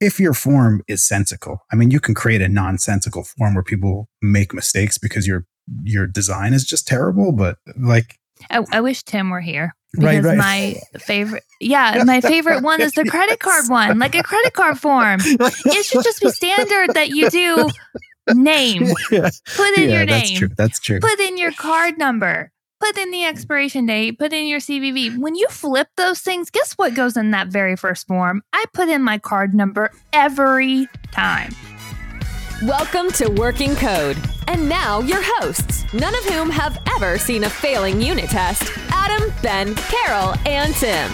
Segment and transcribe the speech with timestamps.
[0.00, 1.60] if your form is sensical.
[1.72, 5.46] I mean, you can create a nonsensical form where people make mistakes because your
[5.82, 7.32] your design is just terrible.
[7.32, 8.18] But like,
[8.50, 10.38] I, I wish Tim were here because right, right.
[10.38, 14.78] my favorite, yeah, my favorite one is the credit card one, like a credit card
[14.78, 15.20] form.
[15.22, 17.68] It should just be standard that you do
[18.34, 20.06] name, put in yeah, your name.
[20.06, 20.48] That's true.
[20.56, 21.00] That's true.
[21.00, 25.18] Put in your card number put in the expiration date, put in your CVV.
[25.18, 28.42] When you flip those things, guess what goes in that very first form?
[28.54, 31.54] I put in my card number every time.
[32.62, 34.16] Welcome to Working Code.
[34.48, 39.30] And now your hosts, none of whom have ever seen a failing unit test Adam,
[39.42, 41.10] Ben, Carol, and Tim.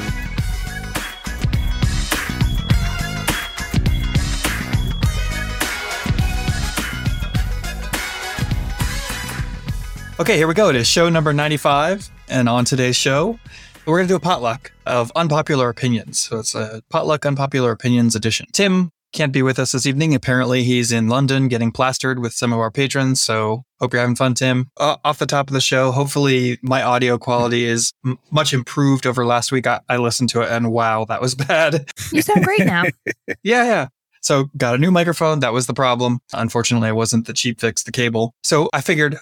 [10.19, 10.71] Okay, here we go.
[10.71, 12.09] It is show number 95.
[12.31, 13.39] And on today's show,
[13.85, 16.19] we're going to do a potluck of unpopular opinions.
[16.19, 18.47] So it's a potluck unpopular opinions edition.
[18.53, 20.15] Tim can't be with us this evening.
[20.15, 23.21] Apparently, he's in London getting plastered with some of our patrons.
[23.21, 24.71] So hope you're having fun, Tim.
[24.79, 29.07] Uh, off the top of the show, hopefully my audio quality is m- much improved
[29.07, 29.67] over last week.
[29.67, 31.91] I-, I listened to it and wow, that was bad.
[32.11, 32.85] You sound great now.
[33.43, 33.89] yeah, yeah.
[34.23, 35.41] So got a new microphone.
[35.41, 36.21] That was the problem.
[36.33, 38.35] Unfortunately, I wasn't the cheap fix the cable.
[38.43, 39.19] So I figured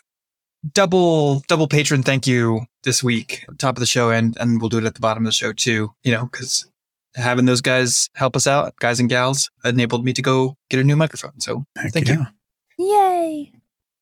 [0.72, 4.78] double double patron thank you this week top of the show and and we'll do
[4.78, 6.66] it at the bottom of the show too you know because
[7.14, 10.84] having those guys help us out guys and gals enabled me to go get a
[10.84, 12.26] new microphone so Heck thank yeah.
[12.78, 13.52] you yay.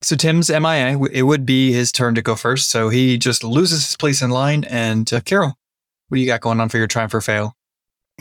[0.02, 3.86] So tim's mia it would be his turn to go first so he just loses
[3.86, 5.55] his place in line and uh, carol
[6.08, 7.56] what do you got going on for your triumph or fail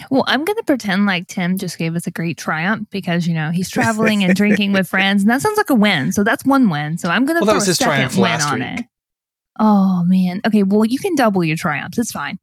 [0.10, 3.34] well, I'm going to pretend like Tim just gave us a great triumph because, you
[3.34, 5.24] know, he's traveling and drinking with friends.
[5.24, 6.12] And that sounds like a win.
[6.12, 6.98] So that's one win.
[6.98, 8.80] So I'm going to well, throw a second win on week.
[8.80, 8.86] it.
[9.60, 10.42] Oh, man.
[10.46, 10.64] Okay.
[10.64, 11.98] Well, you can double your triumphs.
[11.98, 12.40] It's fine.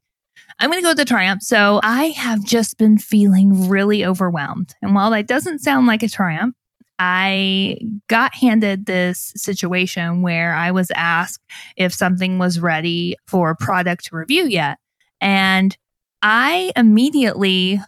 [0.61, 1.43] I'm going to go with the triumph.
[1.43, 4.75] So I have just been feeling really overwhelmed.
[4.83, 6.55] And while that doesn't sound like a triumph,
[6.99, 7.79] I
[8.09, 11.43] got handed this situation where I was asked
[11.77, 14.79] if something was ready for product to review yet.
[15.21, 15.77] And
[16.23, 17.81] I immediately,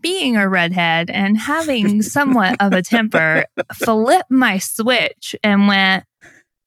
[0.00, 6.04] being a redhead and having somewhat of a temper, flipped my switch and went,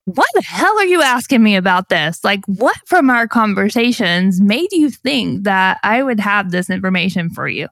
[0.05, 2.23] what the hell are you asking me about this?
[2.25, 7.47] Like, what from our conversations made you think that I would have this information for
[7.47, 7.69] you?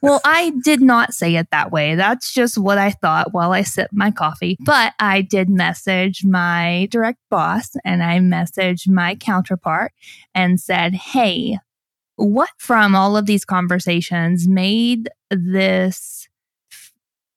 [0.00, 1.96] Well, I did not say it that way.
[1.96, 4.56] That's just what I thought while I sipped my coffee.
[4.60, 9.92] But I did message my direct boss and I messaged my counterpart
[10.36, 11.58] and said, Hey,
[12.16, 16.28] what from all of these conversations made this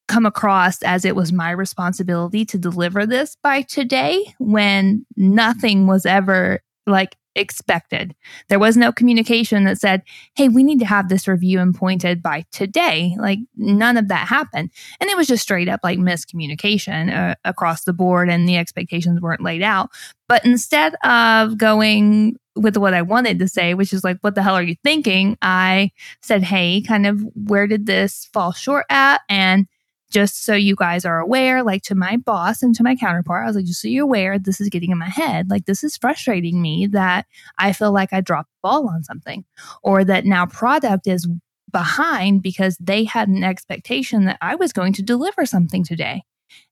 [0.07, 6.05] come across as it was my responsibility to deliver this by today when nothing was
[6.05, 8.15] ever like expected.
[8.49, 10.03] There was no communication that said,
[10.35, 13.15] hey, we need to have this review and pointed by today.
[13.19, 14.71] Like none of that happened.
[14.99, 19.21] And it was just straight up like miscommunication uh, across the board and the expectations
[19.21, 19.89] weren't laid out.
[20.27, 24.41] But instead of going with what I wanted to say, which is like, what the
[24.41, 25.37] hell are you thinking?
[25.41, 25.91] I
[26.21, 29.21] said, hey, kind of where did this fall short at?
[29.29, 29.67] And
[30.11, 33.47] just so you guys are aware, like to my boss and to my counterpart, I
[33.47, 35.49] was like, just so you're aware, this is getting in my head.
[35.49, 37.25] Like, this is frustrating me that
[37.57, 39.45] I feel like I dropped the ball on something,
[39.83, 41.27] or that now product is
[41.71, 46.23] behind because they had an expectation that I was going to deliver something today.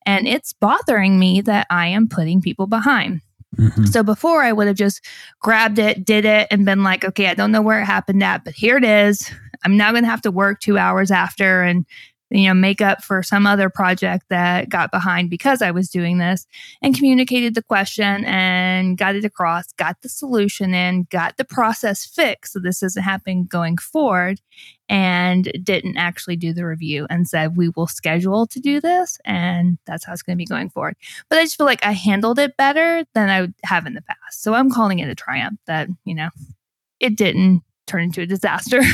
[0.06, 3.22] And it's bothering me that I am putting people behind.
[3.58, 3.86] Mm-hmm.
[3.86, 5.06] So before I would have just
[5.40, 8.46] grabbed it, did it, and been like, okay, I don't know where it happened at,
[8.46, 9.30] but here it is.
[9.66, 11.86] I'm now going to have to work two hours after and
[12.34, 16.18] you know, make up for some other project that got behind because I was doing
[16.18, 16.48] this
[16.82, 22.06] and communicated the question and got it across, got the solution in, got the process
[22.06, 24.42] fixed so this isn't happening going forward,
[24.90, 29.18] and didn't actually do the review and said, we will schedule to do this.
[29.26, 30.96] And that's how it's going to be going forward.
[31.30, 34.42] But I just feel like I handled it better than I have in the past.
[34.42, 36.30] So I'm calling it a triumph that, you know,
[37.00, 38.82] it didn't turn into a disaster.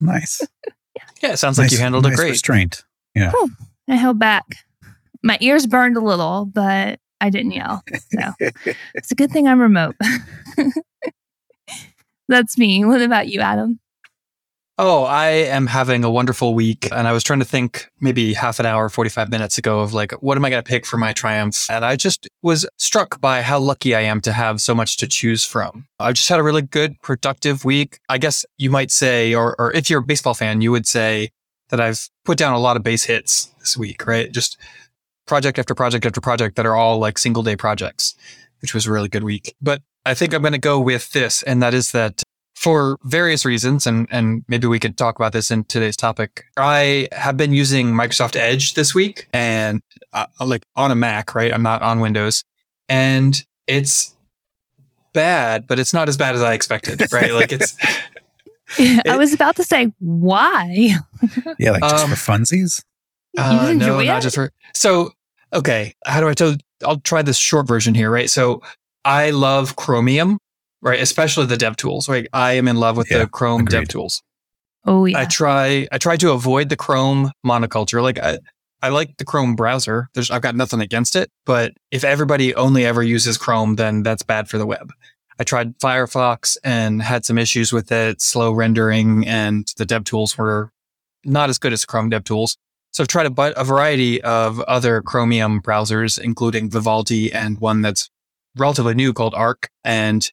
[0.00, 0.46] Nice.
[1.22, 2.30] Yeah, it sounds nice, like you handled nice it great.
[2.30, 2.84] Restraint.
[3.14, 3.30] Yeah.
[3.30, 3.50] Whew,
[3.88, 4.44] I held back.
[5.22, 7.82] My ears burned a little, but I didn't yell.
[8.12, 8.32] So
[8.94, 9.96] it's a good thing I'm remote.
[12.28, 12.84] That's me.
[12.84, 13.80] What about you, Adam?
[14.76, 16.88] Oh, I am having a wonderful week.
[16.90, 20.10] And I was trying to think maybe half an hour, 45 minutes ago of like,
[20.20, 21.66] what am I going to pick for my triumph?
[21.70, 25.06] And I just was struck by how lucky I am to have so much to
[25.06, 25.86] choose from.
[26.00, 28.00] I just had a really good, productive week.
[28.08, 31.30] I guess you might say, or, or if you're a baseball fan, you would say
[31.68, 34.32] that I've put down a lot of base hits this week, right?
[34.32, 34.58] Just
[35.24, 38.16] project after project after project that are all like single day projects,
[38.60, 39.54] which was a really good week.
[39.62, 41.44] But I think I'm going to go with this.
[41.44, 42.24] And that is that
[42.54, 46.44] for various reasons, and, and maybe we could talk about this in today's topic.
[46.56, 51.52] I have been using Microsoft Edge this week and uh, like on a Mac, right?
[51.52, 52.44] I'm not on Windows.
[52.88, 54.14] And it's
[55.12, 57.32] bad, but it's not as bad as I expected, right?
[57.32, 57.76] like it's.
[58.78, 60.96] It, I was about to say why.
[61.58, 62.82] yeah, like just um, for funsies.
[63.36, 64.52] Uh, no, not just for.
[64.74, 65.10] So
[65.52, 66.56] okay, how do I tell?
[66.84, 68.28] I'll try this short version here, right?
[68.28, 68.62] So
[69.04, 70.38] I love Chromium,
[70.84, 71.00] right?
[71.00, 72.08] Especially the dev tools.
[72.08, 73.80] Right, I am in love with yeah, the Chrome agreed.
[73.80, 74.22] dev tools.
[74.84, 75.18] Oh yeah.
[75.18, 75.88] I try.
[75.90, 78.00] I try to avoid the Chrome monoculture.
[78.02, 78.38] Like I,
[78.82, 80.08] I like the Chrome browser.
[80.14, 84.22] There's, I've got nothing against it, but if everybody only ever uses Chrome, then that's
[84.22, 84.92] bad for the web.
[85.38, 90.38] I tried Firefox and had some issues with it, slow rendering, and the dev tools
[90.38, 90.70] were
[91.24, 92.56] not as good as Chrome dev tools.
[92.92, 98.10] So I've tried a, a variety of other Chromium browsers, including Vivaldi and one that's
[98.54, 99.70] relatively new called Arc.
[99.82, 100.30] And,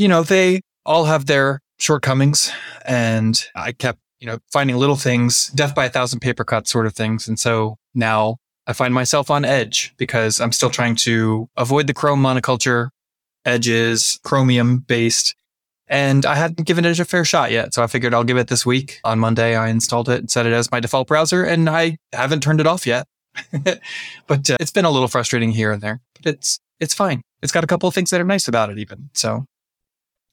[0.00, 2.50] you know, they all have their shortcomings.
[2.86, 6.86] And I kept, you know, finding little things, death by a thousand paper cuts sort
[6.86, 7.28] of things.
[7.28, 11.92] And so now I find myself on edge because I'm still trying to avoid the
[11.92, 12.88] Chrome monoculture.
[13.44, 15.34] Edge is Chromium based.
[15.86, 17.74] And I hadn't given it a fair shot yet.
[17.74, 19.00] So I figured I'll give it this week.
[19.04, 22.42] On Monday, I installed it and set it as my default browser, and I haven't
[22.44, 23.08] turned it off yet.
[24.28, 27.22] but uh, it's been a little frustrating here and there, but it's it's fine.
[27.42, 29.10] It's got a couple of things that are nice about it, even.
[29.14, 29.46] So,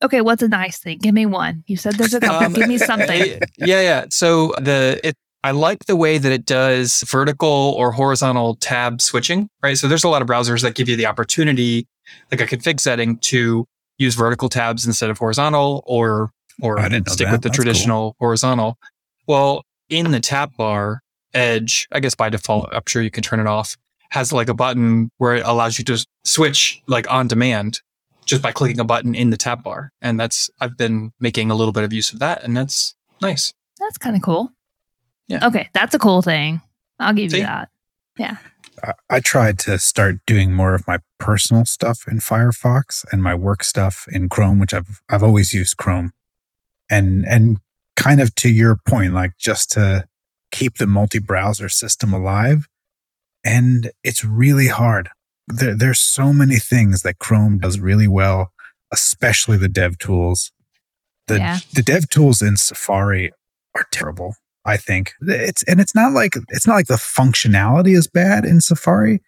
[0.03, 0.99] okay, what's a nice thing?
[0.99, 1.63] Give me one.
[1.67, 2.47] You said there's a couple.
[2.47, 3.39] Um, Give me something.
[3.57, 4.05] Yeah, yeah.
[4.09, 9.49] So the it I like the way that it does vertical or horizontal tab switching,
[9.63, 9.77] right?
[9.77, 11.87] So there's a lot of browsers that give you the opportunity,
[12.31, 13.65] like a config setting, to
[13.97, 16.77] use vertical tabs instead of horizontal or or
[17.07, 18.15] stick with the That's traditional cool.
[18.19, 18.77] horizontal.
[19.27, 21.01] Well, in the tab bar,
[21.33, 23.77] Edge, I guess by default, I'm sure you can turn it off,
[24.09, 27.81] has like a button where it allows you to switch like on demand
[28.27, 29.91] just by clicking a button in the tab bar.
[30.01, 33.53] And that's, I've been making a little bit of use of that and that's nice.
[33.79, 34.51] That's kind of cool.
[35.27, 35.47] Yeah.
[35.47, 35.69] Okay.
[35.73, 36.61] That's a cool thing.
[36.99, 37.37] I'll give See?
[37.37, 37.69] you that.
[38.17, 38.37] Yeah.
[39.09, 43.63] I tried to start doing more of my personal stuff in Firefox and my work
[43.63, 46.13] stuff in Chrome, which I've I've always used Chrome.
[46.89, 47.59] And and
[47.95, 50.07] kind of to your point, like just to
[50.51, 52.67] keep the multi-browser system alive.
[53.43, 55.09] And it's really hard.
[55.47, 58.51] There, there's so many things that Chrome does really well,
[58.91, 60.51] especially the dev tools.
[61.27, 61.59] The yeah.
[61.73, 63.31] the dev tools in Safari
[63.75, 64.35] are terrible.
[64.65, 68.59] I think it's and it's not like it's not like the functionality is bad in
[68.59, 69.21] Safari.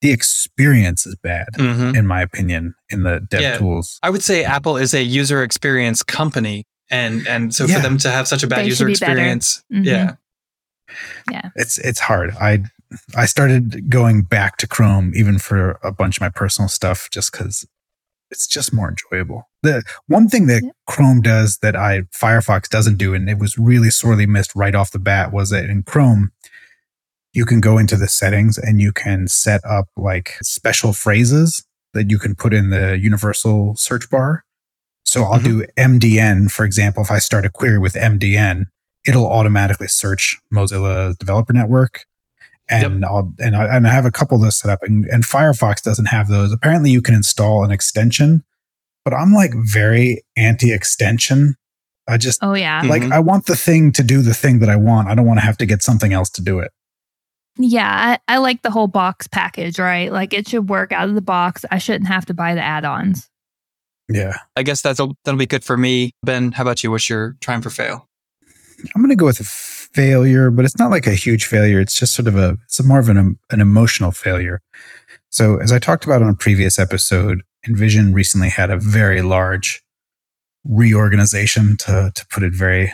[0.00, 1.94] The experience is bad, mm-hmm.
[1.94, 3.58] in my opinion, in the dev yeah.
[3.58, 3.98] tools.
[4.02, 7.76] I would say Apple is a user experience company, and and so yeah.
[7.76, 9.84] for them to have such a bad they user experience, mm-hmm.
[9.84, 10.14] yeah,
[11.30, 12.32] yeah, it's it's hard.
[12.40, 12.64] I
[13.14, 17.32] I started going back to Chrome even for a bunch of my personal stuff, just
[17.32, 17.66] because
[18.30, 19.48] it's just more enjoyable.
[19.62, 23.90] The one thing that Chrome does that I Firefox doesn't do, and it was really
[23.90, 26.30] sorely missed right off the bat, was that in Chrome,
[27.32, 32.10] you can go into the settings and you can set up like special phrases that
[32.10, 34.44] you can put in the universal search bar.
[35.04, 35.60] So I'll mm-hmm.
[35.60, 37.02] do MDN, for example.
[37.02, 38.66] If I start a query with MDN,
[39.06, 42.04] it'll automatically search Mozilla Developer Network
[42.70, 43.10] and yep.
[43.10, 45.82] I'll and I, and I have a couple of those set up, and, and Firefox
[45.82, 46.52] doesn't have those.
[46.52, 48.44] Apparently, you can install an extension,
[49.04, 51.56] but I'm like very anti-extension.
[52.08, 53.12] I just oh yeah, like mm-hmm.
[53.12, 55.08] I want the thing to do the thing that I want.
[55.08, 56.70] I don't want to have to get something else to do it.
[57.56, 60.10] Yeah, I, I like the whole box package, right?
[60.10, 61.64] Like it should work out of the box.
[61.70, 63.28] I shouldn't have to buy the add-ons.
[64.08, 66.12] Yeah, I guess that's that'll be good for me.
[66.22, 66.90] Ben, how about you?
[66.90, 68.08] What's your trying for fail?
[68.94, 69.44] I'm going to go with a
[69.92, 71.80] failure, but it's not like a huge failure.
[71.80, 74.60] It's just sort of a, it's more of an, an emotional failure.
[75.30, 79.82] So, as I talked about on a previous episode, InVision recently had a very large
[80.64, 82.92] reorganization, to, to put it very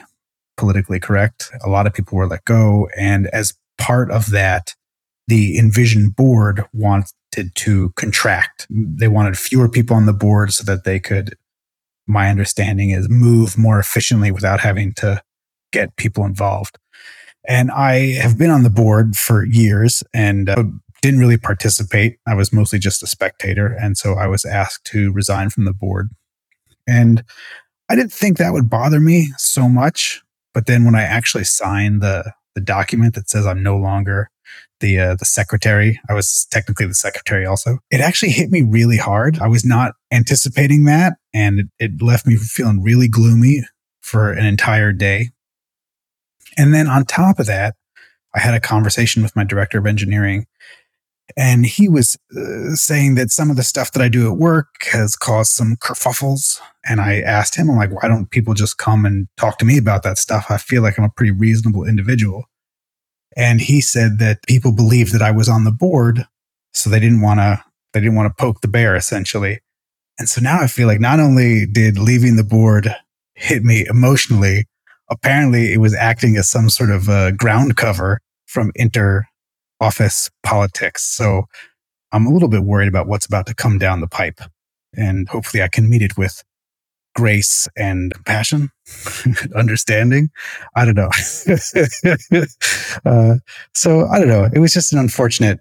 [0.56, 1.50] politically correct.
[1.64, 2.88] A lot of people were let go.
[2.96, 4.74] And as part of that,
[5.28, 8.66] the InVision board wanted to contract.
[8.70, 11.36] They wanted fewer people on the board so that they could,
[12.06, 15.22] my understanding is, move more efficiently without having to
[15.72, 16.78] get people involved.
[17.48, 20.64] And I have been on the board for years and uh,
[21.02, 22.18] didn't really participate.
[22.26, 23.66] I was mostly just a spectator.
[23.66, 26.10] And so I was asked to resign from the board.
[26.86, 27.24] And
[27.88, 30.22] I didn't think that would bother me so much.
[30.52, 34.30] But then when I actually signed the, the document that says I'm no longer
[34.80, 36.00] the uh, the secretary.
[36.08, 37.78] I was technically the secretary also.
[37.90, 39.38] It actually hit me really hard.
[39.38, 43.62] I was not anticipating that, and it, it left me feeling really gloomy
[44.00, 45.30] for an entire day.
[46.56, 47.76] And then on top of that,
[48.34, 50.46] I had a conversation with my director of engineering
[51.36, 54.68] And he was uh, saying that some of the stuff that I do at work
[54.92, 56.60] has caused some kerfuffles.
[56.88, 59.76] And I asked him, I'm like, why don't people just come and talk to me
[59.76, 60.46] about that stuff?
[60.50, 62.44] I feel like I'm a pretty reasonable individual.
[63.36, 66.26] And he said that people believed that I was on the board,
[66.72, 69.60] so they didn't want to they didn't want to poke the bear essentially.
[70.18, 72.94] And so now I feel like not only did leaving the board
[73.34, 74.66] hit me emotionally,
[75.10, 79.26] apparently it was acting as some sort of a ground cover from inter
[79.80, 81.02] office politics.
[81.02, 81.44] So
[82.12, 84.40] I'm a little bit worried about what's about to come down the pipe.
[84.96, 86.42] And hopefully I can meet it with
[87.14, 88.70] grace and compassion,
[89.56, 90.30] understanding.
[90.76, 91.10] I don't know.
[93.04, 93.36] uh,
[93.74, 94.48] so I don't know.
[94.54, 95.60] It was just an unfortunate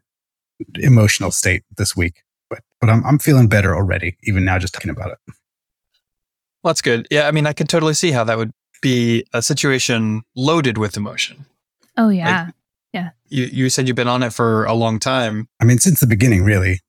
[0.75, 4.91] emotional state this week, but but I'm I'm feeling better already, even now just talking
[4.91, 5.17] about it.
[5.27, 7.07] Well, that's good.
[7.09, 8.51] Yeah, I mean, I can totally see how that would
[8.85, 11.47] be a situation loaded with emotion.
[11.97, 12.53] Oh yeah, like,
[12.93, 13.09] yeah.
[13.29, 15.49] You you said you've been on it for a long time.
[15.59, 16.81] I mean, since the beginning, really.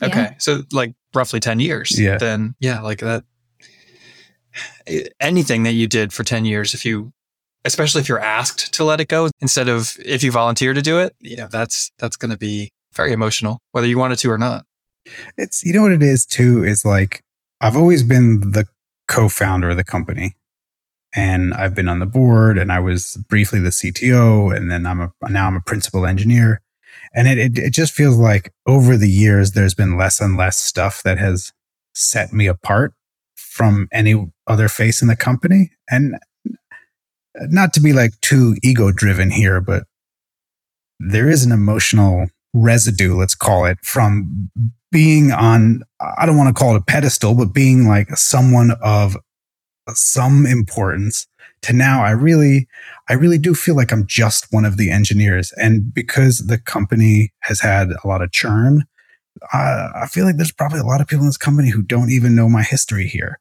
[0.00, 0.34] Okay, yeah.
[0.38, 1.98] so like roughly ten years.
[1.98, 2.16] Yeah.
[2.16, 3.24] Then yeah, like that.
[4.86, 7.12] Eh, anything that you did for ten years, if you
[7.64, 11.00] especially if you're asked to let it go instead of if you volunteer to do
[11.00, 14.38] it, you know, that's that's going to be very emotional whether you wanted to or
[14.38, 14.64] not.
[15.36, 17.24] It's you know what it is too is like
[17.60, 18.66] I've always been the
[19.08, 20.36] co-founder of the company
[21.14, 25.00] and I've been on the board and I was briefly the CTO and then I'm
[25.00, 26.60] a now I'm a principal engineer.
[27.12, 30.58] And it, it it just feels like over the years there's been less and less
[30.58, 31.52] stuff that has
[31.94, 32.94] set me apart
[33.36, 35.72] from any other face in the company.
[35.90, 36.16] And
[37.34, 39.84] not to be like too ego driven here, but
[40.98, 44.50] there is an emotional residue, let's call it, from
[44.92, 49.16] being on, I don't want to call it a pedestal, but being like someone of
[49.96, 51.26] some importance
[51.62, 52.68] to now I really,
[53.08, 55.52] I really do feel like I'm just one of the engineers.
[55.56, 58.84] And because the company has had a lot of churn,
[59.52, 62.34] I feel like there's probably a lot of people in this company who don't even
[62.34, 63.38] know my history here.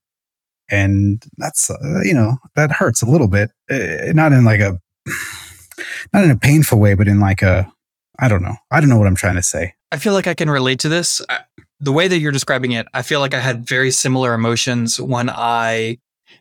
[0.71, 4.79] And that's uh, you know that hurts a little bit uh, not in like a
[6.13, 7.71] not in a painful way but in like a
[8.19, 8.55] i don't know.
[8.69, 9.73] I don't know what i'm trying to say.
[9.91, 11.23] I feel like i can relate to this.
[11.79, 15.27] The way that you're describing it i feel like i had very similar emotions when
[15.27, 15.97] i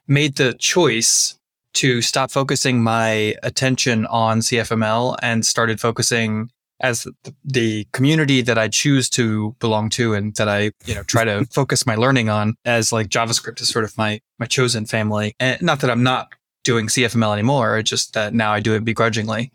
[0.07, 1.38] made the choice
[1.75, 7.07] to stop focusing my attention on cfml and started focusing as
[7.45, 11.45] the community that I choose to belong to and that I, you know, try to
[11.50, 15.35] focus my learning on as like JavaScript is sort of my, my chosen family.
[15.40, 16.28] And not that I'm not
[16.64, 19.50] doing CFML anymore, It's just that now I do it begrudgingly.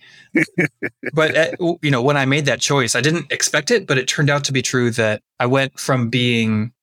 [1.14, 4.08] but, uh, you know, when I made that choice, I didn't expect it, but it
[4.08, 6.74] turned out to be true that I went from being,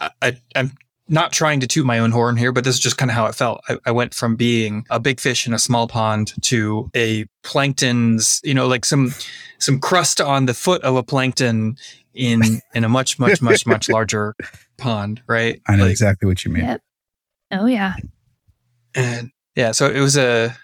[0.00, 0.72] I, I, I'm
[1.08, 3.26] not trying to toot my own horn here, but this is just kind of how
[3.26, 3.60] it felt.
[3.68, 8.40] I, I, went from being a big fish in a small pond to a plankton's,
[8.44, 9.14] you know, like some
[9.58, 11.76] some crust on the foot of a plankton
[12.14, 14.34] in in a much much much much larger
[14.76, 15.60] pond, right?
[15.66, 16.64] I know like, exactly what you mean.
[16.64, 16.82] Yep.
[17.52, 17.94] Oh yeah.
[18.94, 20.54] And yeah, so it was a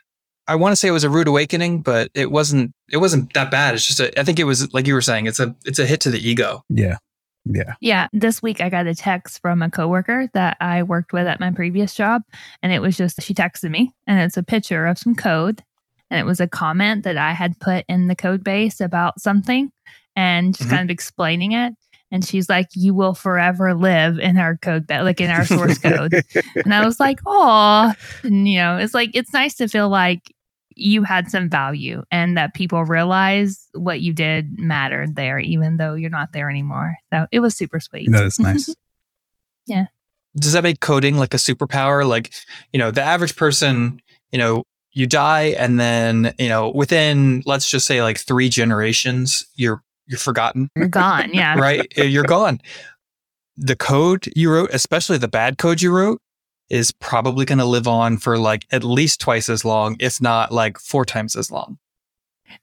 [0.47, 3.51] I want to say it was a rude awakening, but it wasn't it wasn't that
[3.51, 3.75] bad.
[3.75, 5.87] It's just a, I think it was like you were saying, it's a it's a
[5.87, 6.63] hit to the ego.
[6.69, 6.99] Yeah.
[7.45, 7.75] Yeah.
[7.81, 8.09] Yeah.
[8.13, 11.51] This week I got a text from a coworker that I worked with at my
[11.51, 12.23] previous job.
[12.63, 15.63] And it was just, she texted me and it's a picture of some code.
[16.11, 19.71] And it was a comment that I had put in the code base about something
[20.17, 20.77] and just mm-hmm.
[20.77, 21.75] kind of explaining it.
[22.11, 26.15] And she's like, You will forever live in our code, like in our source code.
[26.55, 30.33] and I was like, Oh, you know, it's like, it's nice to feel like
[30.77, 35.95] you had some value and that people realize what you did mattered there, even though
[35.95, 36.97] you're not there anymore.
[37.13, 38.11] So it was super sweet.
[38.11, 38.75] That is nice.
[39.67, 39.87] yeah.
[40.37, 42.07] Does that make coding like a superpower?
[42.07, 42.33] Like,
[42.73, 44.01] you know, the average person,
[44.33, 49.47] you know, you die and then, you know, within let's just say like three generations,
[49.55, 50.71] you're you're forgotten.
[50.77, 51.33] You're gone.
[51.33, 51.55] Yeah.
[51.59, 51.87] right?
[51.97, 52.61] You're gone.
[53.57, 56.21] The code you wrote, especially the bad code you wrote,
[56.71, 60.53] is probably going to live on for like at least twice as long, if not
[60.53, 61.79] like four times as long.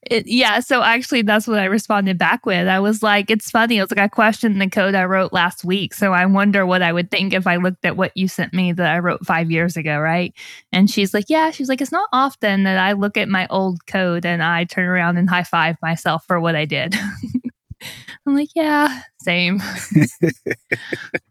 [0.03, 2.67] It, yeah, so actually, that's what I responded back with.
[2.67, 3.79] I was like, it's funny.
[3.79, 5.93] I was like, I questioned the code I wrote last week.
[5.93, 8.71] So I wonder what I would think if I looked at what you sent me
[8.73, 10.33] that I wrote five years ago, right?
[10.71, 13.85] And she's like, yeah, she's like, it's not often that I look at my old
[13.85, 16.95] code and I turn around and high five myself for what I did.
[18.25, 19.61] I'm like, yeah, same.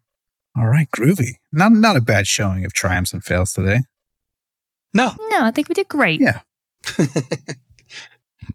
[0.57, 1.35] All right, groovy.
[1.53, 3.81] Not not a bad showing of triumphs and fails today.
[4.93, 5.13] No.
[5.29, 6.21] No, I think we did great.
[6.21, 6.41] Yeah.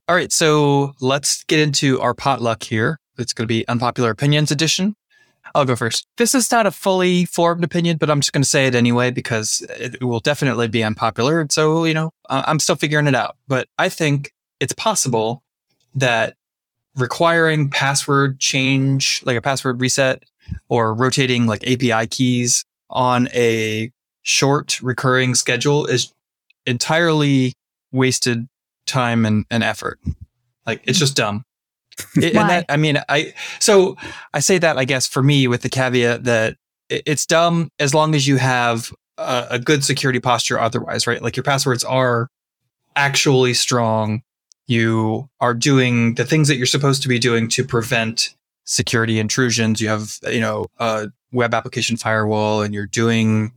[0.07, 2.99] All right, so let's get into our potluck here.
[3.17, 4.95] It's going to be unpopular opinions edition.
[5.53, 6.07] I'll go first.
[6.17, 9.11] This is not a fully formed opinion, but I'm just going to say it anyway
[9.11, 11.47] because it will definitely be unpopular.
[11.49, 13.37] So, you know, I'm still figuring it out.
[13.47, 15.43] But I think it's possible
[15.93, 16.35] that
[16.95, 20.23] requiring password change, like a password reset
[20.69, 26.11] or rotating like API keys on a short recurring schedule is
[26.65, 27.53] entirely
[27.91, 28.47] wasted
[28.85, 29.99] time and, and effort.
[30.65, 31.43] Like it's just dumb.
[32.17, 33.95] It, and that, I mean, I, so
[34.33, 36.57] I say that, I guess, for me with the caveat that
[36.89, 41.21] it, it's dumb as long as you have a, a good security posture otherwise, right?
[41.21, 42.27] Like your passwords are
[42.97, 44.23] actually strong.
[44.67, 48.35] You are doing the things that you're supposed to be doing to prevent
[48.65, 49.79] security intrusions.
[49.79, 53.53] You have, you know, a web application firewall and you're doing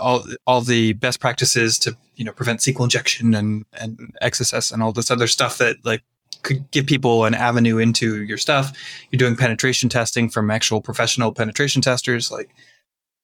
[0.00, 4.82] all all the best practices to you know prevent SQL injection and and XSS and
[4.82, 6.02] all this other stuff that like
[6.42, 8.72] could give people an avenue into your stuff.
[9.10, 12.30] You're doing penetration testing from actual professional penetration testers.
[12.30, 12.50] Like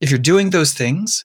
[0.01, 1.25] if you're doing those things,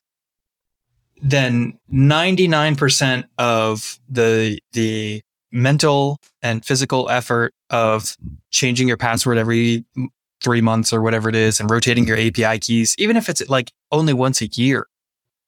[1.22, 5.22] then 99% of the the
[5.52, 8.16] mental and physical effort of
[8.50, 9.84] changing your password every
[10.42, 13.70] three months or whatever it is and rotating your API keys, even if it's like
[13.92, 14.86] only once a year,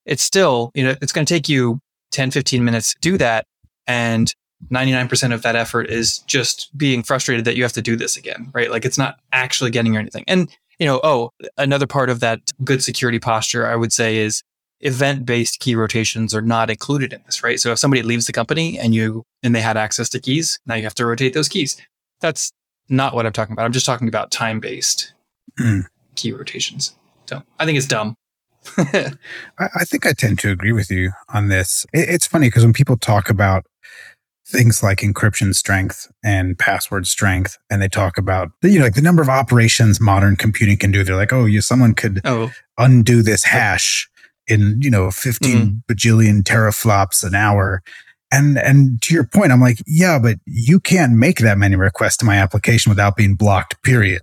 [0.05, 1.79] it's still, you know, it's going to take you
[2.11, 3.45] 10, 15 minutes to do that.
[3.87, 4.33] And
[4.71, 8.49] 99% of that effort is just being frustrated that you have to do this again,
[8.53, 8.71] right?
[8.71, 10.23] Like it's not actually getting you anything.
[10.27, 14.43] And, you know, oh, another part of that good security posture, I would say is
[14.85, 17.59] event based key rotations are not included in this, right?
[17.59, 20.75] So if somebody leaves the company and you, and they had access to keys, now
[20.75, 21.81] you have to rotate those keys.
[22.21, 22.51] That's
[22.87, 23.65] not what I'm talking about.
[23.65, 25.13] I'm just talking about time based
[25.59, 25.83] mm.
[26.15, 26.95] key rotations.
[27.25, 28.15] So I think it's dumb.
[28.77, 29.11] I,
[29.59, 31.85] I, think I tend to agree with you on this.
[31.93, 33.65] It, it's funny because when people talk about
[34.47, 39.01] things like encryption strength and password strength, and they talk about you know like the
[39.01, 42.51] number of operations modern computing can do, they're like, oh, you someone could oh.
[42.77, 44.09] undo this hash
[44.47, 45.93] in you know 15 mm-hmm.
[45.93, 47.81] bajillion teraflops an hour.
[48.31, 52.17] And and to your point, I'm like, yeah, but you can't make that many requests
[52.17, 53.81] to my application without being blocked.
[53.83, 54.21] Period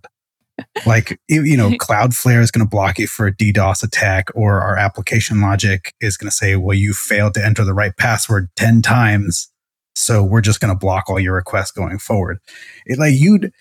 [0.86, 4.76] like you know cloudflare is going to block you for a ddos attack or our
[4.76, 8.82] application logic is going to say well you failed to enter the right password 10
[8.82, 9.50] times
[9.94, 12.38] so we're just going to block all your requests going forward
[12.86, 13.52] it like you'd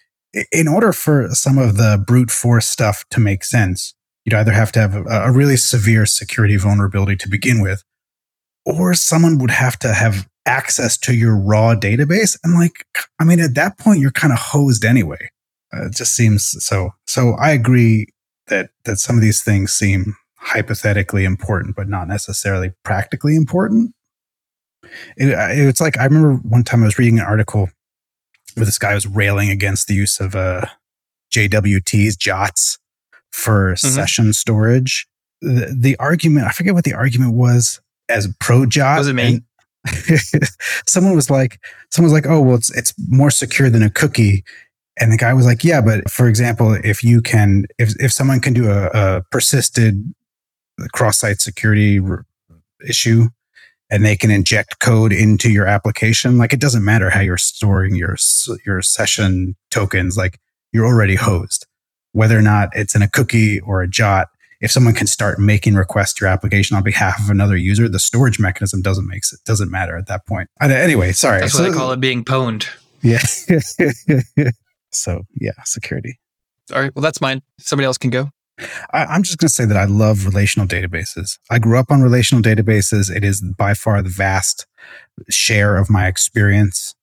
[0.51, 3.93] in order for some of the brute force stuff to make sense
[4.25, 7.83] you'd either have to have a, a really severe security vulnerability to begin with
[8.65, 12.85] or someone would have to have access to your raw database and like
[13.19, 15.29] i mean at that point you're kind of hosed anyway
[15.73, 16.91] uh, it just seems so.
[17.07, 18.07] So I agree
[18.47, 23.93] that that some of these things seem hypothetically important, but not necessarily practically important.
[25.15, 25.29] It,
[25.67, 27.69] it's like I remember one time I was reading an article
[28.55, 30.65] where this guy was railing against the use of uh,
[31.33, 32.77] JWTs, JOTs
[33.31, 33.87] for mm-hmm.
[33.87, 35.07] session storage.
[35.41, 38.99] The, the, argument, I forget what the argument was as pro JOT.
[38.99, 39.41] Was it me?
[40.87, 44.43] someone was like, someone was like, oh, well, it's, it's more secure than a cookie
[44.99, 48.39] and the guy was like, yeah, but for example, if you can, if, if someone
[48.39, 50.13] can do a, a persisted
[50.93, 51.99] cross site security
[52.87, 53.25] issue
[53.89, 57.95] and they can inject code into your application, like it doesn't matter how you're storing
[57.95, 58.15] your,
[58.65, 60.39] your session tokens, like
[60.71, 61.65] you're already hosed.
[62.13, 64.27] Whether or not it's in a cookie or a jot,
[64.59, 67.99] if someone can start making requests to your application on behalf of another user, the
[67.99, 70.49] storage mechanism doesn't make it doesn't matter at that point.
[70.61, 71.39] Anyway, sorry.
[71.39, 72.67] That's what so, I call it being pwned.
[73.01, 73.21] Yeah.
[74.91, 76.19] So yeah, security.
[76.73, 76.91] All right.
[76.95, 77.41] Well, that's mine.
[77.59, 78.29] Somebody else can go.
[78.93, 81.39] I, am just going to say that I love relational databases.
[81.49, 83.13] I grew up on relational databases.
[83.13, 84.67] It is by far the vast
[85.29, 86.93] share of my experience.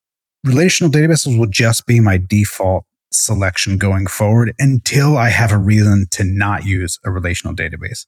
[0.44, 6.06] Relational databases will just be my default selection going forward until I have a reason
[6.12, 8.06] to not use a relational database.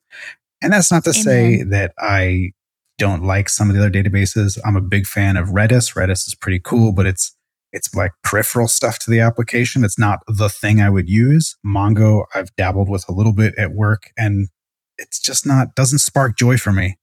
[0.63, 1.23] And that's not to Amen.
[1.23, 2.53] say that I
[2.99, 4.59] don't like some of the other databases.
[4.65, 5.95] I'm a big fan of Redis.
[5.95, 7.35] Redis is pretty cool, but it's
[7.73, 9.85] it's like peripheral stuff to the application.
[9.85, 11.57] It's not the thing I would use.
[11.65, 14.49] Mongo, I've dabbled with a little bit at work and
[14.99, 16.99] it's just not, doesn't spark joy for me.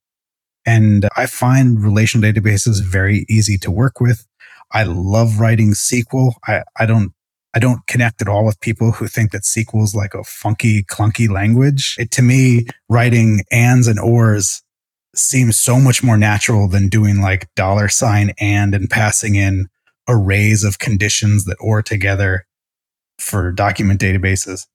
[0.66, 4.26] And I find relational databases very easy to work with.
[4.72, 6.34] I love writing SQL.
[6.46, 7.12] I, I don't,
[7.58, 10.84] I don't connect at all with people who think that SQL is like a funky,
[10.84, 11.96] clunky language.
[11.98, 14.62] It, to me, writing ands and ors
[15.16, 19.66] seems so much more natural than doing like dollar sign and and passing in
[20.08, 22.46] arrays of conditions that OR together
[23.18, 24.68] for document databases.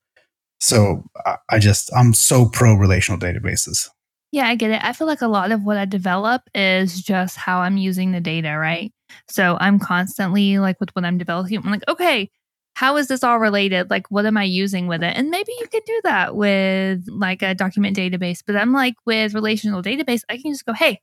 [0.59, 1.05] So
[1.49, 3.87] I just, I'm so pro relational databases.
[4.33, 4.83] Yeah, I get it.
[4.83, 8.19] I feel like a lot of what I develop is just how I'm using the
[8.19, 8.91] data, right?
[9.29, 12.29] So I'm constantly like with what I'm developing, I'm like, okay,
[12.75, 13.89] how is this all related?
[13.89, 15.15] Like, what am I using with it?
[15.15, 18.41] And maybe you could do that with like a document database.
[18.45, 20.99] But I'm like, with relational database, I can just go, hey,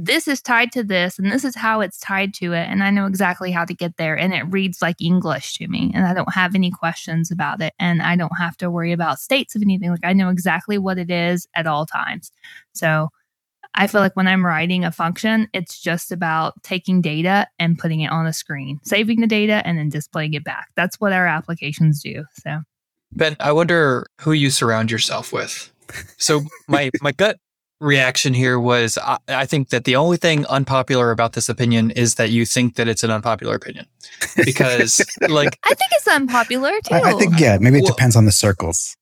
[0.00, 2.90] this is tied to this and this is how it's tied to it and i
[2.90, 6.14] know exactly how to get there and it reads like english to me and i
[6.14, 9.60] don't have any questions about it and i don't have to worry about states of
[9.60, 12.30] anything like i know exactly what it is at all times
[12.72, 13.08] so
[13.74, 18.00] i feel like when i'm writing a function it's just about taking data and putting
[18.00, 21.26] it on a screen saving the data and then displaying it back that's what our
[21.26, 22.60] applications do so
[23.12, 25.72] ben i wonder who you surround yourself with
[26.16, 27.38] so my my gut
[27.80, 32.16] reaction here was I, I, think that the only thing unpopular about this opinion is
[32.16, 33.86] that you think that it's an unpopular opinion
[34.36, 36.94] because like I think it's unpopular too.
[36.94, 38.96] I, I think yeah, maybe it well, depends on the circles.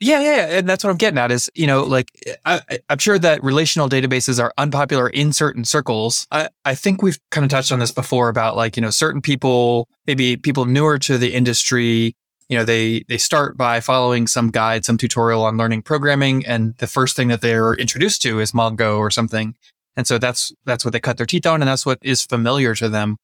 [0.00, 2.12] Yeah, yeah, and that's what I'm getting at is, you know, like
[2.44, 6.26] I, am sure that relational databases are unpopular in certain circles.
[6.30, 9.20] I, I think we've kind of touched on this before about like, you know, certain
[9.20, 12.14] people, maybe people newer to the industry
[12.48, 16.74] you know they they start by following some guide some tutorial on learning programming and
[16.78, 19.54] the first thing that they're introduced to is mongo or something
[19.96, 22.74] and so that's that's what they cut their teeth on and that's what is familiar
[22.74, 23.16] to them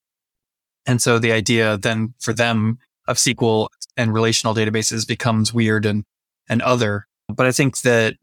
[0.86, 6.04] and so the idea then for them of sql and relational databases becomes weird and
[6.48, 8.14] and other but i think that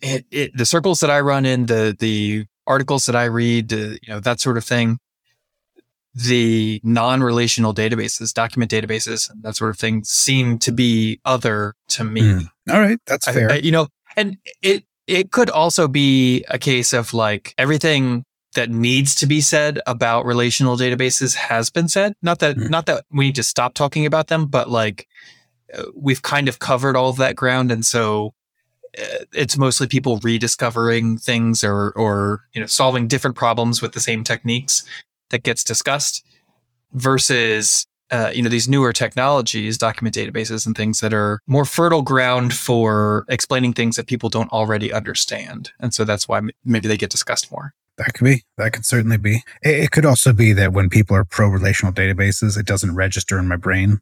[0.00, 3.76] it, it the circles that i run in the the articles that i read uh,
[3.76, 4.98] you know that sort of thing
[6.14, 12.22] the non-relational databases, document databases, that sort of thing seem to be other to me.
[12.22, 12.48] Mm.
[12.70, 13.52] All right, that's fair.
[13.52, 18.70] I, you know, and it it could also be a case of like everything that
[18.70, 22.14] needs to be said about relational databases has been said.
[22.22, 22.68] Not that mm.
[22.68, 25.06] not that we need to stop talking about them, but like
[25.94, 28.34] we've kind of covered all of that ground, and so
[28.98, 34.00] uh, it's mostly people rediscovering things or or you know solving different problems with the
[34.00, 34.84] same techniques
[35.30, 36.24] that gets discussed
[36.92, 42.02] versus uh, you know these newer technologies document databases and things that are more fertile
[42.02, 46.96] ground for explaining things that people don't already understand and so that's why maybe they
[46.96, 47.74] get discussed more.
[47.98, 48.44] That could be.
[48.56, 49.42] That could certainly be.
[49.60, 53.38] It, it could also be that when people are pro relational databases it doesn't register
[53.38, 54.00] in my brain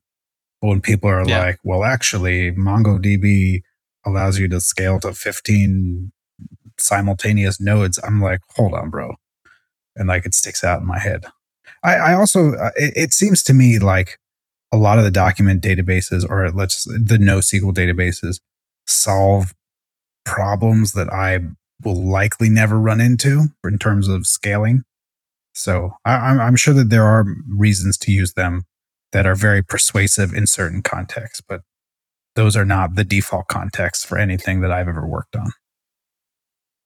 [0.60, 1.40] but when people are yeah.
[1.40, 3.62] like well actually mongodb
[4.04, 6.12] allows you to scale to 15
[6.78, 9.16] simultaneous nodes i'm like hold on bro
[9.96, 11.26] and like it sticks out in my head.
[11.82, 14.18] I, I also, uh, it, it, seems to me like
[14.72, 18.40] a lot of the document databases or let's the NoSQL databases
[18.86, 19.54] solve
[20.24, 21.40] problems that I
[21.82, 24.84] will likely never run into in terms of scaling.
[25.54, 28.64] So I, I'm sure that there are reasons to use them
[29.16, 31.62] that are very persuasive in certain contexts, but
[32.34, 35.52] those are not the default contexts for anything that I've ever worked on.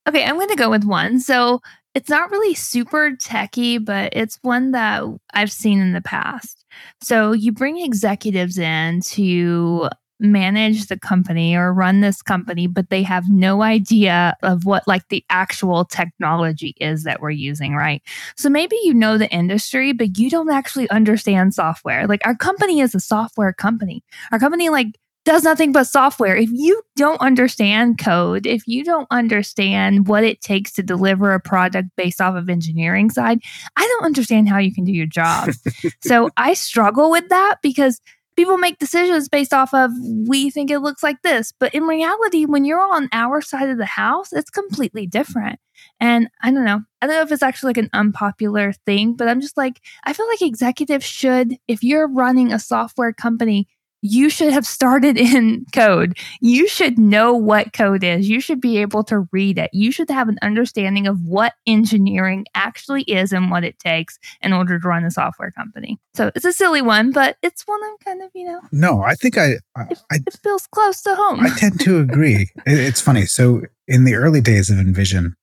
[0.08, 1.18] Okay, I'm going to go with one.
[1.18, 1.60] So
[1.96, 5.02] it's not really super techy, but it's one that
[5.34, 6.64] I've seen in the past.
[7.02, 9.88] So you bring executives in to
[10.20, 15.08] manage the company or run this company, but they have no idea of what like
[15.08, 18.02] the actual technology is that we're using, right?
[18.36, 22.06] So maybe you know the industry, but you don't actually understand software.
[22.06, 24.04] Like our company is a software company.
[24.30, 26.36] Our company like does nothing but software.
[26.36, 31.40] If you don't understand code, if you don't understand what it takes to deliver a
[31.40, 33.40] product based off of engineering side,
[33.76, 35.50] I don't understand how you can do your job.
[36.02, 38.00] so I struggle with that because
[38.40, 39.92] people make decisions based off of
[40.26, 43.76] we think it looks like this, but in reality when you're on our side of
[43.76, 45.58] the house, it's completely different.
[46.00, 46.80] And I don't know.
[47.02, 50.14] I don't know if it's actually like an unpopular thing, but I'm just like I
[50.14, 53.68] feel like executives should if you're running a software company
[54.02, 56.16] you should have started in code.
[56.40, 58.28] You should know what code is.
[58.28, 59.70] You should be able to read it.
[59.72, 64.52] You should have an understanding of what engineering actually is and what it takes in
[64.52, 65.98] order to run a software company.
[66.14, 68.60] So it's a silly one, but it's one I'm kind of, you know.
[68.72, 71.40] No, I think I, I, it, it feels close to home.
[71.40, 72.50] I tend to agree.
[72.66, 73.26] it's funny.
[73.26, 75.34] So in the early days of InVision,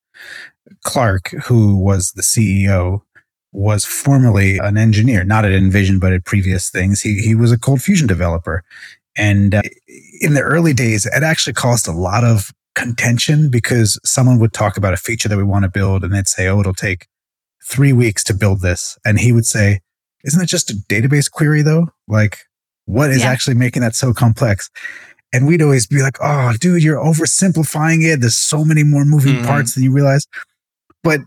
[0.83, 3.01] Clark, who was the CEO,
[3.51, 7.01] was formerly an engineer, not at InVision, but at previous things.
[7.01, 8.63] He, he was a ColdFusion developer.
[9.15, 9.61] And uh,
[10.21, 14.77] in the early days, it actually caused a lot of contention because someone would talk
[14.77, 17.07] about a feature that we want to build and they'd say, oh, it'll take
[17.65, 18.97] three weeks to build this.
[19.03, 19.81] And he would say,
[20.23, 21.87] isn't it just a database query though?
[22.07, 22.39] Like,
[22.85, 23.29] what is yeah.
[23.29, 24.69] actually making that so complex?
[25.33, 28.21] And we'd always be like, oh, dude, you're oversimplifying it.
[28.21, 29.45] There's so many more moving mm-hmm.
[29.45, 30.25] parts than you realize.
[31.03, 31.21] But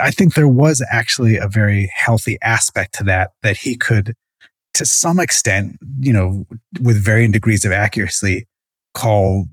[0.00, 4.14] I think there was actually a very healthy aspect to that, that he could,
[4.74, 6.46] to some extent, you know,
[6.80, 8.46] with varying degrees of accuracy,
[8.94, 9.46] call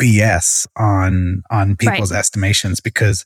[0.00, 2.18] BS on on people's right.
[2.18, 3.24] estimations because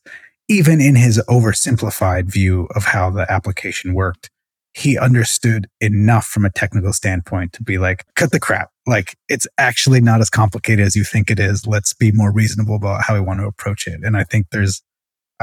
[0.48, 4.30] even in his oversimplified view of how the application worked,
[4.74, 8.70] he understood enough from a technical standpoint to be like, cut the crap.
[8.86, 11.66] Like, it's actually not as complicated as you think it is.
[11.66, 14.00] Let's be more reasonable about how we want to approach it.
[14.02, 14.82] And I think there's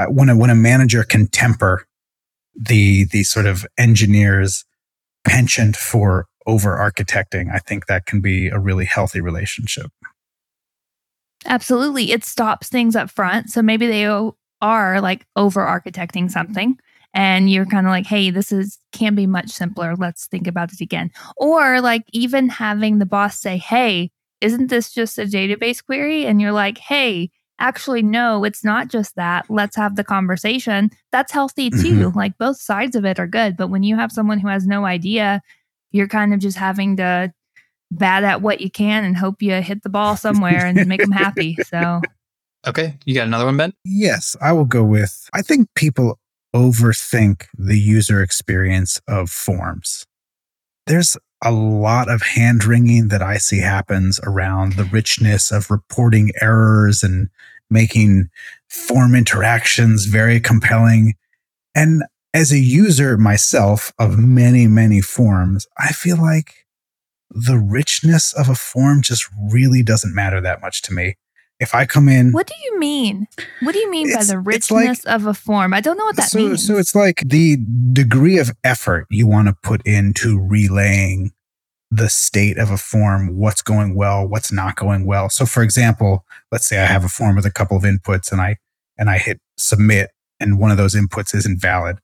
[0.08, 1.86] when a, when a manager can temper
[2.54, 4.64] the the sort of engineer's
[5.26, 9.90] penchant for over architecting, I think that can be a really healthy relationship.
[11.44, 12.12] Absolutely.
[12.12, 13.50] It stops things up front.
[13.50, 14.06] So maybe they
[14.62, 16.78] are like over architecting something
[17.14, 19.96] and you're kind of like, hey, this is can be much simpler.
[19.96, 21.10] Let's think about it again.
[21.36, 26.26] Or like even having the boss say, hey, isn't this just a database query?
[26.26, 29.46] And you're like, hey, actually, no, it's not just that.
[29.48, 30.90] Let's have the conversation.
[31.12, 32.08] That's healthy too.
[32.08, 32.18] Mm-hmm.
[32.18, 33.56] Like both sides of it are good.
[33.56, 35.42] But when you have someone who has no idea,
[35.92, 37.32] you're kind of just having to
[37.90, 41.12] bat at what you can and hope you hit the ball somewhere and make them
[41.12, 41.56] happy.
[41.66, 42.00] So,
[42.66, 43.72] okay, you got another one, Ben?
[43.84, 46.18] Yes, I will go with I think people
[46.54, 50.06] overthink the user experience of forms.
[50.86, 56.30] There's a lot of hand wringing that I see happens around the richness of reporting
[56.40, 57.28] errors and
[57.70, 58.28] making
[58.68, 61.14] form interactions very compelling.
[61.74, 66.66] And as a user myself of many, many forms, I feel like
[67.30, 71.16] the richness of a form just really doesn't matter that much to me.
[71.58, 73.26] If I come in, what do you mean?
[73.60, 75.72] What do you mean by the richness like, of a form?
[75.72, 76.66] I don't know what that so, means.
[76.66, 77.56] So it's like the
[77.92, 81.32] degree of effort you want to put into relaying
[81.90, 85.30] the state of a form, what's going well, what's not going well.
[85.30, 88.40] So for example, let's say I have a form with a couple of inputs and
[88.40, 88.56] I
[88.98, 91.98] and I hit submit and one of those inputs isn't valid.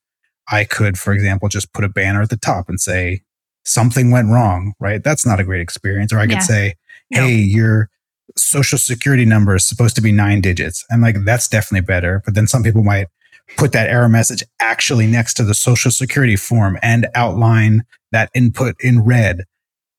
[0.50, 3.22] I could, for example, just put a banner at the top and say
[3.64, 5.02] something went wrong, right?
[5.02, 6.12] That's not a great experience.
[6.12, 6.40] Or I could yeah.
[6.40, 6.74] say,
[7.10, 7.26] hey, no.
[7.26, 7.90] your
[8.37, 10.85] social security number is supposed to be nine digits.
[10.90, 12.22] And like, that's definitely better.
[12.24, 13.08] But then some people might
[13.56, 18.76] put that error message actually next to the social security form and outline that input
[18.80, 19.44] in red.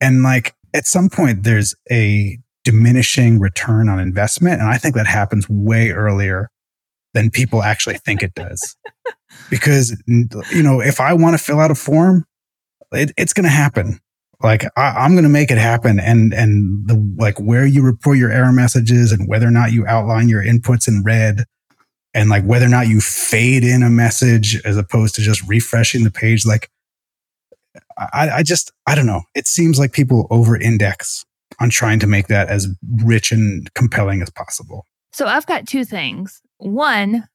[0.00, 4.60] And like, at some point, there's a diminishing return on investment.
[4.60, 6.50] And I think that happens way earlier
[7.12, 8.76] than people actually think it does.
[9.50, 12.24] because, you know, if I want to fill out a form,
[12.92, 14.00] it, it's going to happen.
[14.44, 18.18] Like I, am going to make it happen, and and the like where you report
[18.18, 21.44] your error messages and whether or not you outline your inputs in red,
[22.12, 26.04] and like whether or not you fade in a message as opposed to just refreshing
[26.04, 26.44] the page.
[26.44, 26.70] Like
[27.96, 29.22] I, I just I don't know.
[29.34, 31.24] It seems like people over index
[31.58, 32.68] on trying to make that as
[33.02, 34.84] rich and compelling as possible.
[35.12, 36.42] So I've got two things.
[36.58, 37.28] One,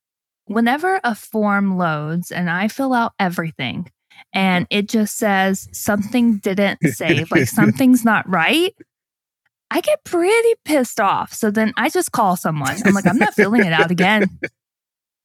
[0.45, 3.89] whenever a form loads and I fill out everything,
[4.33, 8.75] and it just says something didn't save, like something's not right,
[9.71, 11.33] I get pretty pissed off.
[11.33, 12.75] So then I just call someone.
[12.85, 14.39] I'm like, I'm not filling it out again.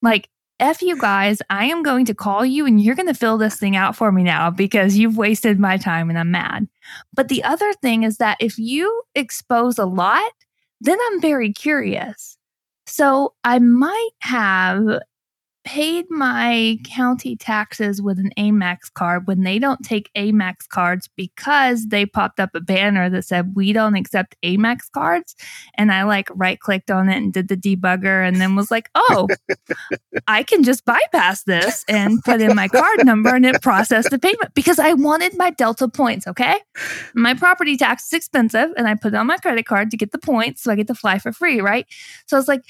[0.03, 0.29] Like,
[0.61, 3.57] F you guys, I am going to call you and you're going to fill this
[3.57, 6.69] thing out for me now because you've wasted my time and I'm mad.
[7.13, 10.31] But the other thing is that if you expose a lot,
[10.81, 12.37] then I'm very curious.
[12.87, 15.01] So I might have
[15.65, 21.87] paid my county taxes with an Amex card when they don't take Amex cards because
[21.87, 25.35] they popped up a banner that said we don't accept Amex cards
[25.77, 28.91] and I like right clicked on it and did the debugger and then was like,
[28.95, 29.29] "Oh,
[30.29, 34.19] I can just bypass this and put in my card number and it processed the
[34.19, 36.61] payment because I wanted my Delta points, okay?
[37.15, 40.13] My property tax is expensive and I put it on my credit card to get
[40.13, 41.87] the points so I get to fly for free, right?
[42.27, 42.63] So I was like,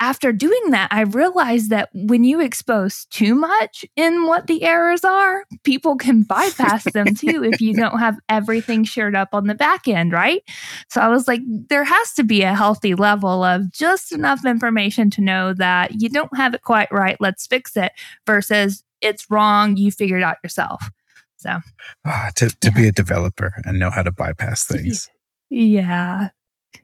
[0.00, 5.04] after doing that, I realized that when you expose too much in what the errors
[5.04, 9.54] are, people can bypass them too if you don't have everything shared up on the
[9.54, 10.42] back end, right?
[10.88, 15.10] So I was like, there has to be a healthy level of just enough information
[15.10, 17.92] to know that you don't have it quite right, let's fix it,
[18.26, 20.90] versus it's wrong, you figured out yourself.
[21.36, 21.58] So
[22.06, 22.74] ah, to, to yeah.
[22.74, 25.10] be a developer and know how to bypass things.
[25.50, 26.30] Yeah.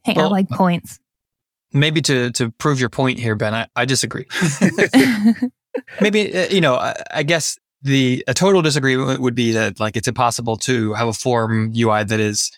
[0.04, 0.98] Hey, well, I like points
[1.76, 4.26] maybe to to prove your point here, Ben, I, I disagree.
[6.00, 9.96] maybe uh, you know, I, I, guess the a total disagreement would be that like
[9.96, 12.50] it's impossible to have a form UI that is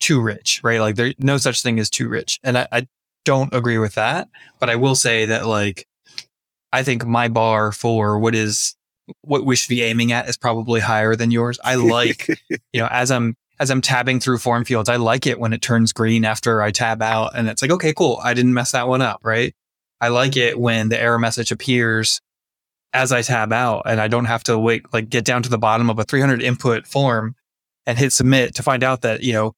[0.00, 0.80] too rich, right?
[0.80, 2.86] Like there's no such thing as too rich, and I, I
[3.24, 4.28] don't agree with that.
[4.60, 5.86] But I will say that like
[6.72, 8.74] I think my bar for what is
[9.22, 11.58] what we should be aiming at is probably higher than yours.
[11.64, 12.28] I like,
[12.72, 15.62] you know, as I'm as I'm tabbing through form fields, I like it when it
[15.62, 18.20] turns green after I tab out and it's like, okay, cool.
[18.22, 19.54] I didn't mess that one up, right?
[20.00, 22.20] I like it when the error message appears
[22.92, 25.58] as I tab out and I don't have to wait, like get down to the
[25.58, 27.34] bottom of a 300 input form
[27.84, 29.54] and hit submit to find out that, you know,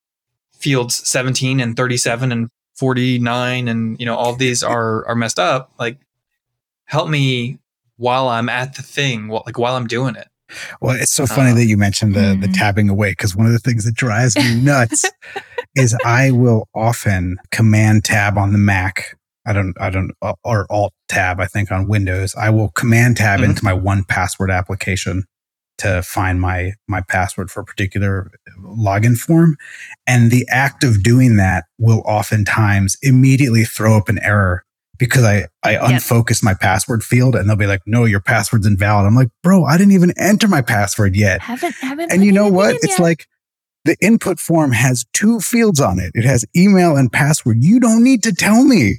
[0.55, 5.73] fields 17 and 37 and 49 and, you know, all these are, are messed up.
[5.79, 5.99] Like
[6.87, 7.59] help me
[7.97, 10.29] while I'm at the thing, like while I'm doing it.
[10.81, 12.41] Well, it's so funny uh, that you mentioned the mm-hmm.
[12.41, 15.05] the tabbing away because one of the things that drives me nuts
[15.77, 19.17] is I will often command tab on the Mac.
[19.47, 23.17] I don't, I don't, uh, or Alt Tab, I think on Windows, I will Command
[23.17, 23.51] Tab mm-hmm.
[23.51, 25.25] into my 1Password application
[25.81, 28.31] to find my my password for a particular
[28.63, 29.57] login form
[30.07, 34.63] and the act of doing that will oftentimes immediately throw up an error
[35.01, 35.83] because I, I yep.
[35.83, 39.07] unfocus my password field and they'll be like, no, your password's invalid.
[39.07, 41.41] I'm like, bro, I didn't even enter my password yet.
[41.41, 42.75] Haven't, haven't and you know what?
[42.77, 43.01] It's yet.
[43.01, 43.27] like
[43.87, 46.13] the input form has two fields on it.
[46.15, 47.65] It has email and password.
[47.65, 48.97] You don't need to tell me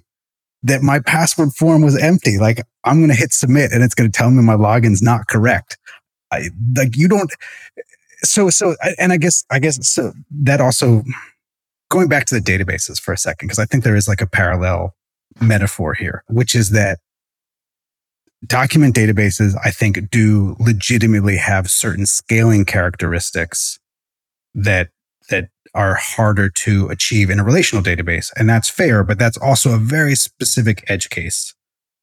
[0.64, 2.40] that my password form was empty.
[2.40, 5.28] Like I'm going to hit submit and it's going to tell me my login's not
[5.28, 5.78] correct.
[6.32, 7.32] I, like you don't.
[8.24, 11.04] So, so, and I guess, I guess so that also
[11.90, 14.28] going back to the databases for a second, because I think there is like a
[14.28, 14.96] parallel
[15.40, 17.00] metaphor here, which is that
[18.46, 23.80] document databases, I think, do legitimately have certain scaling characteristics
[24.54, 24.90] that
[25.30, 28.32] that are harder to achieve in a relational database.
[28.36, 31.56] And that's fair, but that's also a very specific edge case.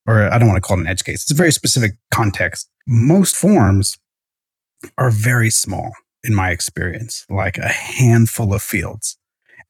[0.07, 1.23] Or I don't want to call it an edge case.
[1.23, 2.71] It's a very specific context.
[2.87, 3.99] Most forms
[4.97, 5.93] are very small
[6.25, 9.18] in my experience, like a handful of fields.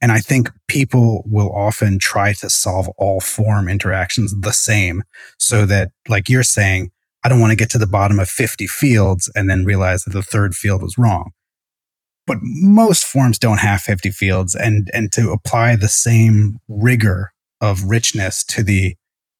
[0.00, 5.02] And I think people will often try to solve all form interactions the same
[5.38, 6.92] so that, like you're saying,
[7.24, 10.12] I don't want to get to the bottom of 50 fields and then realize that
[10.12, 11.32] the third field was wrong.
[12.26, 17.84] But most forms don't have 50 fields and, and to apply the same rigor of
[17.84, 18.94] richness to the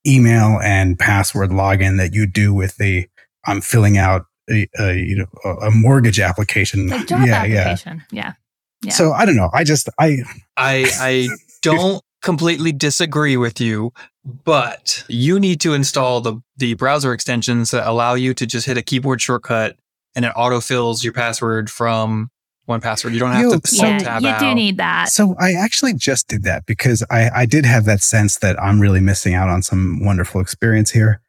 [0.06, 3.06] email and password login that you do with the
[3.46, 6.88] I'm filling out a, a you know a mortgage application.
[6.88, 8.02] Like job yeah, application.
[8.10, 8.22] Yeah.
[8.24, 8.32] yeah.
[8.82, 8.92] Yeah.
[8.92, 9.50] So I don't know.
[9.52, 10.18] I just I
[10.56, 11.28] I I
[11.62, 13.92] don't completely disagree with you,
[14.24, 18.76] but you need to install the the browser extensions that allow you to just hit
[18.76, 19.76] a keyboard shortcut
[20.14, 22.30] and it autofills your password from
[22.68, 23.12] 1Password.
[23.12, 24.40] You don't have Yo, to yeah, tab you out.
[24.40, 25.08] do need that.
[25.08, 28.78] So I actually just did that because I, I did have that sense that I'm
[28.80, 31.20] really missing out on some wonderful experience here.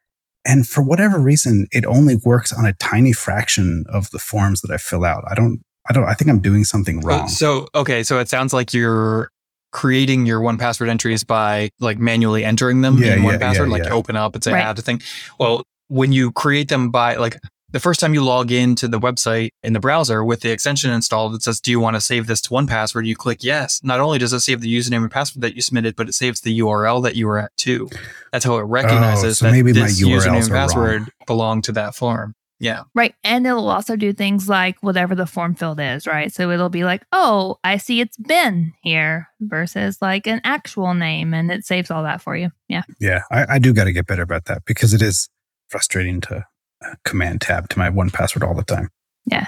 [0.44, 4.70] And for whatever reason, it only works on a tiny fraction of the forms that
[4.70, 5.24] I fill out.
[5.30, 6.04] I don't I don't.
[6.04, 7.26] I think I'm doing something wrong.
[7.26, 9.30] So okay, so it sounds like you're
[9.72, 13.90] creating your 1Password entries by like manually entering them yeah, in 1Password, yeah, like you
[13.90, 14.64] open up and say right.
[14.64, 15.02] add a thing.
[15.38, 17.38] Well, when you create them by like
[17.72, 21.34] the first time you log into the website in the browser with the extension installed,
[21.34, 23.06] it says, Do you want to save this to 1Password?
[23.06, 23.80] You click yes.
[23.82, 26.40] Not only does it save the username and password that you submitted, but it saves
[26.40, 27.88] the URL that you were at too.
[28.32, 31.10] That's how it recognizes oh, so that maybe this my URLs username and password wrong.
[31.26, 32.34] belong to that form.
[32.60, 32.82] Yeah.
[32.94, 33.14] Right.
[33.24, 36.32] And it'll also do things like whatever the form field is, right?
[36.32, 41.32] So it'll be like, oh, I see it's Ben here versus like an actual name.
[41.32, 42.50] And it saves all that for you.
[42.68, 42.82] Yeah.
[43.00, 43.22] Yeah.
[43.30, 45.30] I, I do got to get better about that because it is
[45.68, 46.46] frustrating to
[46.84, 48.90] uh, command tab to my 1Password all the time.
[49.24, 49.46] Yeah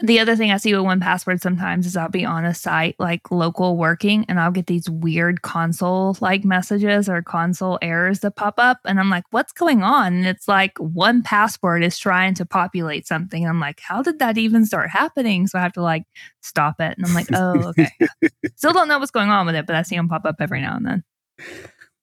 [0.00, 3.32] the other thing I see with 1Password sometimes is I'll be on a site like
[3.32, 8.54] local working and I'll get these weird console like messages or console errors that pop
[8.58, 8.78] up.
[8.84, 10.14] And I'm like, what's going on?
[10.14, 13.42] And it's like 1Password is trying to populate something.
[13.42, 15.48] And I'm like, how did that even start happening?
[15.48, 16.04] So I have to like
[16.42, 16.96] stop it.
[16.96, 17.90] And I'm like, oh, okay.
[18.56, 20.60] Still don't know what's going on with it, but I see them pop up every
[20.60, 21.04] now and then.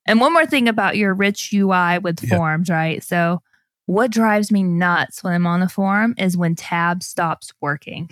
[0.06, 2.38] And one more thing about your rich UI with yep.
[2.38, 3.02] forms, right?
[3.02, 3.42] So
[3.86, 8.10] what drives me nuts when I'm on the forum is when tab stops working.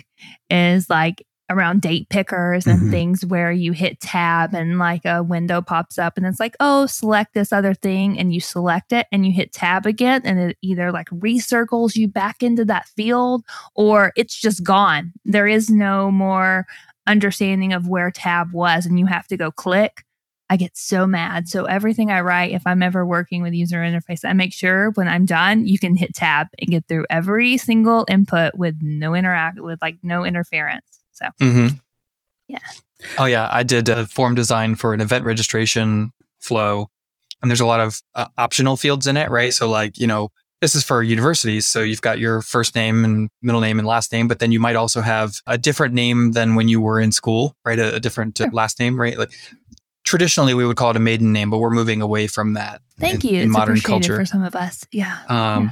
[0.50, 2.90] Is like around date pickers and mm-hmm.
[2.90, 6.86] things where you hit tab and like a window pops up and it's like, oh,
[6.86, 10.56] select this other thing and you select it and you hit tab again and it
[10.62, 15.12] either like recircles you back into that field or it's just gone.
[15.24, 16.66] There is no more
[17.06, 20.04] understanding of where tab was and you have to go click.
[20.54, 21.48] I get so mad.
[21.48, 25.08] So everything I write, if I'm ever working with user interface, I make sure when
[25.08, 29.58] I'm done, you can hit tab and get through every single input with no interact
[29.58, 30.86] with like no interference.
[31.10, 31.74] So mm-hmm.
[32.46, 32.58] yeah.
[33.18, 36.86] Oh yeah, I did a form design for an event registration flow,
[37.42, 39.52] and there's a lot of uh, optional fields in it, right?
[39.52, 40.30] So like you know.
[40.60, 41.66] This is for universities.
[41.66, 44.58] So you've got your first name and middle name and last name, but then you
[44.58, 47.78] might also have a different name than when you were in school, right?
[47.78, 48.48] A, a different sure.
[48.50, 49.18] last name, right?
[49.18, 49.32] Like
[50.04, 52.80] traditionally we would call it a maiden name, but we're moving away from that.
[52.98, 53.40] Thank in, you.
[53.40, 54.86] In it's modern culture for some of us.
[54.92, 55.18] Yeah.
[55.28, 55.70] Um, yeah.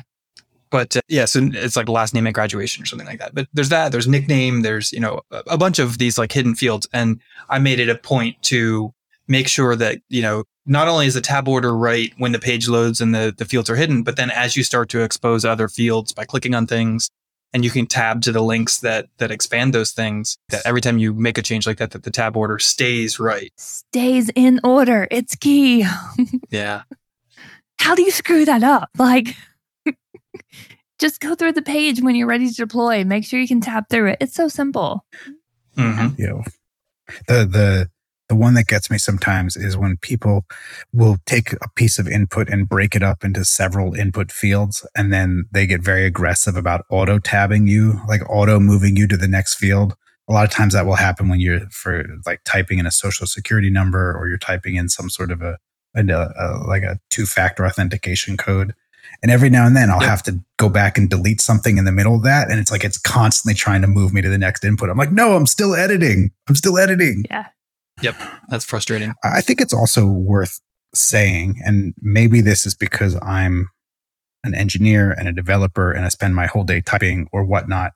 [0.70, 3.34] But uh, yeah, so it's like last name at graduation or something like that.
[3.34, 3.92] But there's that.
[3.92, 4.62] There's nickname.
[4.62, 7.90] There's you know a, a bunch of these like hidden fields, and I made it
[7.90, 8.92] a point to
[9.28, 12.68] make sure that you know not only is the tab order right when the page
[12.68, 15.68] loads and the, the fields are hidden, but then as you start to expose other
[15.68, 17.10] fields by clicking on things,
[17.52, 20.98] and you can tab to the links that that expand those things that every time
[20.98, 23.52] you make a change like that that the tab order stays right.
[23.56, 25.06] Stays in order.
[25.10, 25.86] It's key.
[26.50, 26.82] Yeah.
[27.78, 28.90] How do you screw that up?
[28.98, 29.34] Like
[30.98, 33.04] just go through the page when you're ready to deploy.
[33.04, 34.18] Make sure you can tab through it.
[34.20, 35.04] It's so simple.
[35.76, 36.20] Mm-hmm.
[36.20, 36.42] yeah.
[37.26, 37.90] The the
[38.32, 40.46] the one that gets me sometimes is when people
[40.90, 44.86] will take a piece of input and break it up into several input fields.
[44.96, 49.18] And then they get very aggressive about auto tabbing you, like auto moving you to
[49.18, 49.94] the next field.
[50.30, 53.26] A lot of times that will happen when you're for like typing in a social
[53.26, 55.58] security number or you're typing in some sort of a,
[55.94, 58.72] a, a like a two factor authentication code.
[59.22, 60.08] And every now and then I'll yep.
[60.08, 62.50] have to go back and delete something in the middle of that.
[62.50, 64.88] And it's like it's constantly trying to move me to the next input.
[64.88, 66.30] I'm like, no, I'm still editing.
[66.48, 67.26] I'm still editing.
[67.28, 67.48] Yeah.
[68.02, 68.16] Yep.
[68.48, 69.14] That's frustrating.
[69.24, 70.60] I think it's also worth
[70.94, 73.68] saying, and maybe this is because I'm
[74.44, 77.92] an engineer and a developer and I spend my whole day typing or whatnot.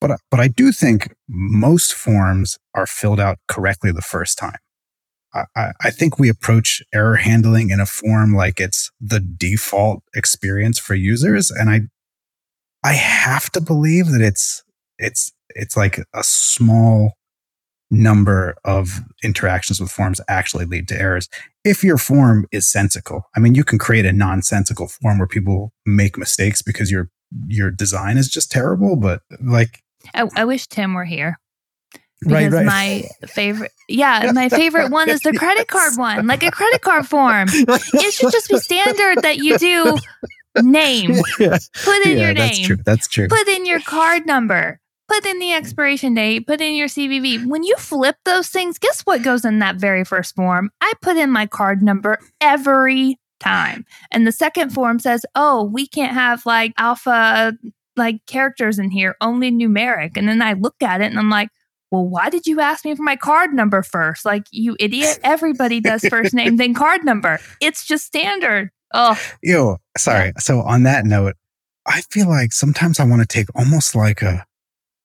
[0.00, 4.56] But, but I do think most forms are filled out correctly the first time.
[5.34, 10.78] I, I think we approach error handling in a form like it's the default experience
[10.78, 11.50] for users.
[11.50, 11.80] And I,
[12.82, 14.64] I have to believe that it's,
[14.98, 17.12] it's, it's like a small
[17.90, 21.28] number of interactions with forms actually lead to errors.
[21.64, 25.72] If your form is sensical, I mean, you can create a nonsensical form where people
[25.84, 27.10] make mistakes because your
[27.46, 28.96] your design is just terrible.
[28.96, 29.82] But like,
[30.14, 31.38] I, I wish Tim were here
[32.20, 32.66] because right, right.
[32.66, 37.06] my favorite yeah my favorite one is the credit card one like a credit card
[37.06, 39.96] form it should just be standard that you do
[40.62, 41.56] name yeah.
[41.82, 44.79] put in yeah, your name that's true that's true put in your card number
[45.10, 49.00] put in the expiration date put in your cvv when you flip those things guess
[49.02, 53.84] what goes in that very first form i put in my card number every time
[54.12, 57.52] and the second form says oh we can't have like alpha
[57.96, 61.48] like characters in here only numeric and then i look at it and i'm like
[61.90, 64.24] well, why did you ask me for my card number first?
[64.24, 65.18] Like, you idiot.
[65.24, 67.40] Everybody does first name, then card number.
[67.60, 68.70] It's just standard.
[68.94, 69.20] Oh.
[69.42, 70.32] Yo, sorry.
[70.38, 71.34] So, on that note,
[71.86, 74.44] I feel like sometimes I want to take almost like a,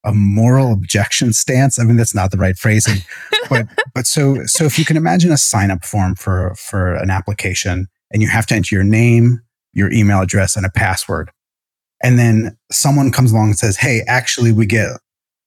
[0.05, 1.79] a moral objection stance.
[1.79, 3.01] I mean, that's not the right phrasing,
[3.49, 7.09] but, but so, so if you can imagine a sign up form for, for an
[7.09, 9.41] application and you have to enter your name,
[9.73, 11.31] your email address and a password.
[12.03, 14.89] And then someone comes along and says, Hey, actually, we get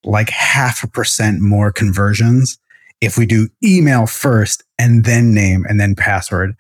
[0.05, 2.59] like half a percent more conversions
[3.01, 6.55] if we do email first and then name and then password.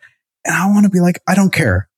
[0.44, 1.88] And I want to be like, I don't care.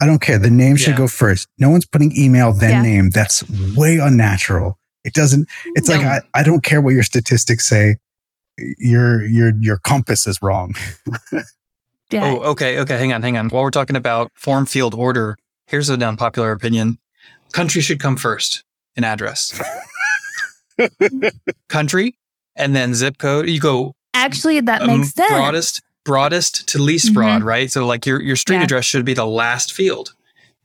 [0.00, 0.38] I don't care.
[0.38, 0.98] The name should yeah.
[0.98, 1.48] go first.
[1.58, 2.82] No one's putting email, then yeah.
[2.82, 3.10] name.
[3.10, 4.78] That's way unnatural.
[5.08, 5.96] It doesn't, it's no.
[5.96, 7.96] like, I, I don't care what your statistics say.
[8.78, 10.74] Your, your, your compass is wrong.
[12.10, 12.24] yeah.
[12.24, 12.78] Oh, okay.
[12.80, 12.98] Okay.
[12.98, 13.22] Hang on.
[13.22, 13.48] Hang on.
[13.48, 15.36] While we're talking about form field order,
[15.66, 16.98] here's an unpopular opinion.
[17.52, 18.64] Country should come first
[18.96, 19.58] in address.
[21.68, 22.16] country
[22.56, 23.48] and then zip code.
[23.48, 25.32] You go actually that um, makes sense.
[25.32, 27.14] Broadest broadest to least mm-hmm.
[27.14, 27.70] broad, right?
[27.70, 28.64] So like your your street yeah.
[28.64, 30.14] address should be the last field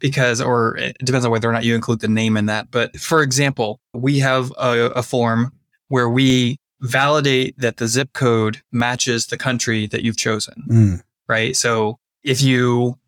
[0.03, 2.69] because or it depends on whether or not you include the name in that.
[2.69, 5.53] But for example, we have a, a form
[5.87, 10.65] where we validate that the zip code matches the country that you've chosen.
[10.69, 11.03] Mm.
[11.29, 11.55] Right?
[11.55, 12.99] So if you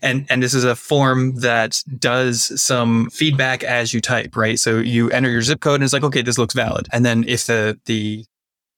[0.00, 4.58] and and this is a form that does some feedback as you type, right?
[4.58, 6.88] So you enter your zip code and it's like, okay, this looks valid.
[6.90, 8.24] And then if the the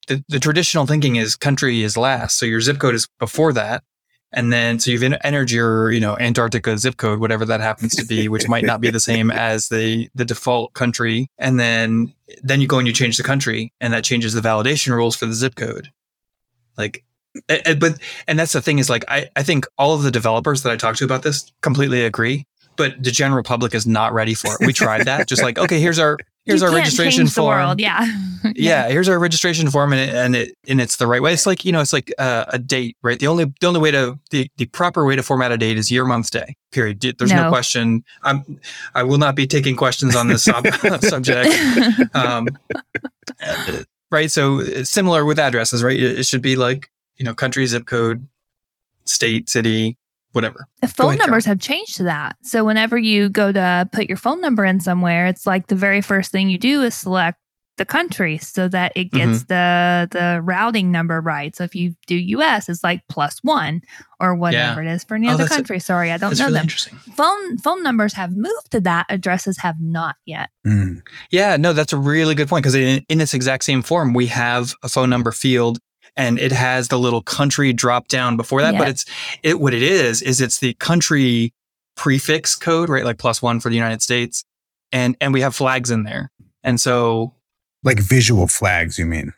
[0.08, 3.84] the, the traditional thinking is country is last, so your zip code is before that,
[4.36, 8.04] and then so you've entered your you know Antarctica zip code, whatever that happens to
[8.04, 12.12] be, which might not be the same as the the default country, and then
[12.42, 15.26] then you go and you change the country, and that changes the validation rules for
[15.26, 15.90] the zip code.
[16.76, 17.02] Like
[17.48, 20.72] but and that's the thing is like I, I think all of the developers that
[20.72, 24.52] I talk to about this completely agree, but the general public is not ready for
[24.54, 24.66] it.
[24.66, 27.78] We tried that, just like okay, here's our here's you our registration form.
[27.78, 28.04] Yeah.
[28.44, 28.52] yeah.
[28.54, 31.32] yeah, here's our registration form, and it, and it and it's the right way.
[31.32, 33.18] It's like you know, it's like uh, a date, right?
[33.18, 35.90] The only the only way to the, the proper way to format a date is
[35.90, 36.56] year, month, day.
[36.72, 37.00] Period.
[37.00, 38.04] There's no, no question.
[38.22, 38.60] I'm
[38.94, 40.66] I will not be taking questions on this sub-
[41.02, 41.52] subject.
[42.14, 42.48] Um,
[44.10, 44.30] right.
[44.30, 45.98] So similar with addresses, right?
[45.98, 48.26] It, it should be like you know, country, zip code,
[49.04, 49.96] state, city,
[50.36, 50.68] whatever.
[50.82, 51.56] The phone ahead, numbers Carol.
[51.56, 52.36] have changed to that.
[52.42, 56.00] So whenever you go to put your phone number in somewhere, it's like the very
[56.00, 57.40] first thing you do is select
[57.76, 59.48] the country so that it gets mm-hmm.
[59.48, 61.54] the the routing number right.
[61.54, 63.82] So if you do US, it's like plus one
[64.18, 64.90] or whatever yeah.
[64.90, 65.76] it is for any oh, other country.
[65.76, 66.68] A, Sorry, I don't know really them.
[66.68, 69.06] Phone phone numbers have moved to that.
[69.08, 70.50] Addresses have not yet.
[70.66, 71.02] Mm.
[71.30, 74.26] Yeah, no, that's a really good point because in, in this exact same form, we
[74.26, 75.78] have a phone number field
[76.16, 78.74] and it has the little country drop down before that.
[78.74, 78.78] Yeah.
[78.78, 79.04] But it's
[79.42, 81.52] it what it is is it's the country
[81.96, 83.04] prefix code, right?
[83.04, 84.44] Like plus one for the United States,
[84.92, 86.30] and and we have flags in there,
[86.62, 87.34] and so
[87.82, 89.32] like visual flags, you mean?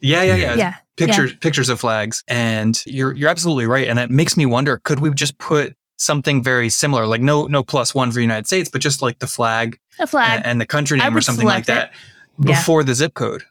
[0.00, 0.54] Yeah, yeah, yeah.
[0.54, 0.74] yeah.
[0.96, 1.38] Pictures, yeah.
[1.40, 5.10] pictures of flags, and you're you're absolutely right, and it makes me wonder: could we
[5.10, 8.80] just put something very similar, like no no plus one for the United States, but
[8.80, 11.92] just like the flag, a flag, and, and the country name or something like that,
[12.40, 12.86] before yeah.
[12.86, 13.44] the zip code,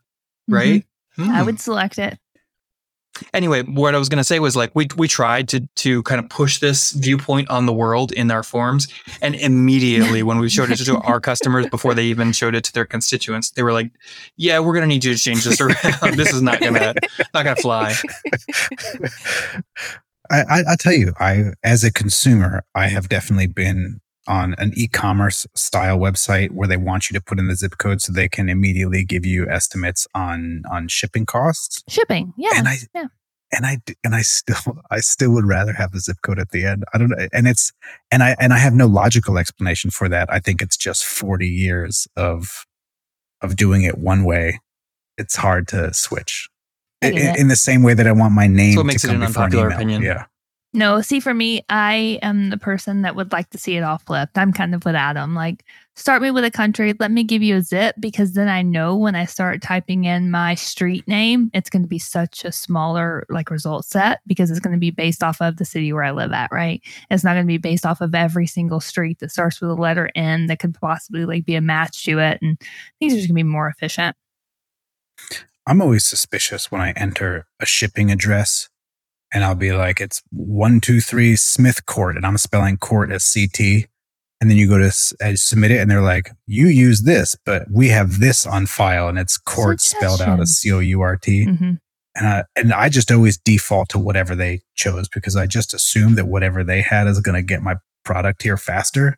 [0.47, 0.83] right?
[1.17, 1.31] Mm-hmm.
[1.31, 1.33] Mm.
[1.33, 2.19] I would select it.
[3.33, 6.19] Anyway, what I was going to say was like we we tried to to kind
[6.19, 8.87] of push this viewpoint on the world in our forums,
[9.21, 12.73] and immediately when we showed it to our customers before they even showed it to
[12.73, 13.91] their constituents, they were like,
[14.35, 15.77] "Yeah, we're going to need you to change this around.
[16.15, 16.93] this is not gonna
[17.33, 17.95] not gonna fly."
[20.29, 24.73] I, I I tell you, I as a consumer, I have definitely been on an
[24.75, 28.27] e-commerce style website where they want you to put in the zip code so they
[28.27, 31.83] can immediately give you estimates on on shipping costs.
[31.87, 33.05] Shipping, yeah, and I yeah.
[33.51, 36.65] and I and I still I still would rather have the zip code at the
[36.65, 36.83] end.
[36.93, 37.71] I don't know, and it's
[38.11, 40.31] and I and I have no logical explanation for that.
[40.31, 42.65] I think it's just forty years of
[43.41, 44.59] of doing it one way.
[45.17, 46.49] It's hard to switch.
[46.99, 48.73] In, in, the same way that I want my name.
[48.73, 50.01] So what makes it an unpopular an opinion.
[50.01, 50.25] Yeah.
[50.73, 53.97] No, see, for me, I am the person that would like to see it all
[53.99, 54.37] flipped.
[54.37, 55.33] I'm kind of with Adam.
[55.33, 55.63] Like,
[55.95, 58.95] start me with a country, let me give you a zip, because then I know
[58.95, 63.25] when I start typing in my street name, it's going to be such a smaller
[63.29, 66.11] like result set because it's going to be based off of the city where I
[66.11, 66.81] live at, right?
[67.09, 69.73] It's not going to be based off of every single street that starts with a
[69.73, 72.61] letter N that could possibly like be a match to it, and
[72.99, 74.15] these are just going to be more efficient.
[75.65, 78.69] I'm always suspicious when I enter a shipping address
[79.33, 83.31] and I'll be like, it's one, two, three Smith Court, and I'm spelling court as
[83.31, 83.87] CT.
[84.39, 87.65] And then you go to uh, submit it, and they're like, you use this, but
[87.71, 91.17] we have this on file, and it's court spelled out as C O U R
[91.17, 91.47] T.
[91.47, 91.73] Mm-hmm.
[92.15, 96.15] And I, and I just always default to whatever they chose because I just assume
[96.15, 97.75] that whatever they had is going to get my
[98.05, 99.17] product here faster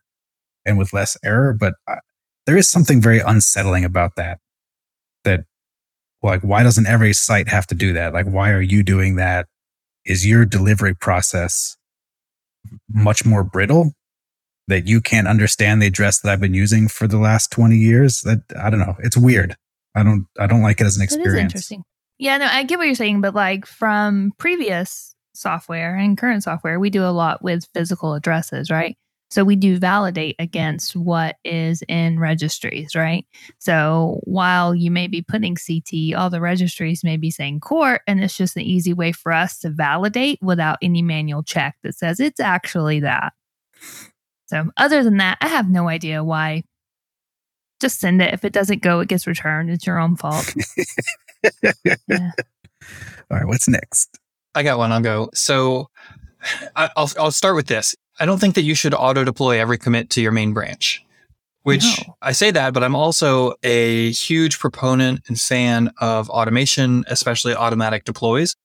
[0.65, 1.53] and with less error.
[1.57, 1.99] But I,
[2.45, 4.39] there is something very unsettling about that.
[5.23, 5.45] That,
[6.23, 8.13] like, why doesn't every site have to do that?
[8.13, 9.47] Like, why are you doing that
[10.05, 11.77] is your delivery process
[12.89, 13.93] much more brittle
[14.67, 18.21] that you can't understand the address that I've been using for the last 20 years?
[18.21, 18.95] That I don't know.
[18.99, 19.55] It's weird.
[19.95, 21.53] I don't I don't like it as an experience.
[21.53, 21.83] interesting.
[22.17, 26.79] Yeah, no, I get what you're saying, but like from previous software and current software,
[26.79, 28.97] we do a lot with physical addresses, right?
[29.29, 33.25] So we do validate against what is in registries, right?
[33.59, 38.23] So while you may be putting CT, all the registries may be saying court, and
[38.23, 42.19] it's just an easy way for us to validate without any manual check that says
[42.19, 43.33] it's actually that.
[44.47, 46.63] So other than that, I have no idea why.
[47.79, 48.33] Just send it.
[48.33, 49.69] If it doesn't go, it gets returned.
[49.69, 50.53] It's your own fault.
[51.63, 52.31] yeah.
[53.31, 54.19] All right, what's next?
[54.53, 54.91] I got one.
[54.91, 55.29] I'll go.
[55.33, 55.89] So
[56.75, 57.95] I'll I'll start with this.
[58.19, 61.03] I don't think that you should auto deploy every commit to your main branch.
[61.63, 62.15] Which no.
[62.21, 68.05] I say that, but I'm also a huge proponent and fan of automation, especially automatic
[68.05, 68.55] deploys.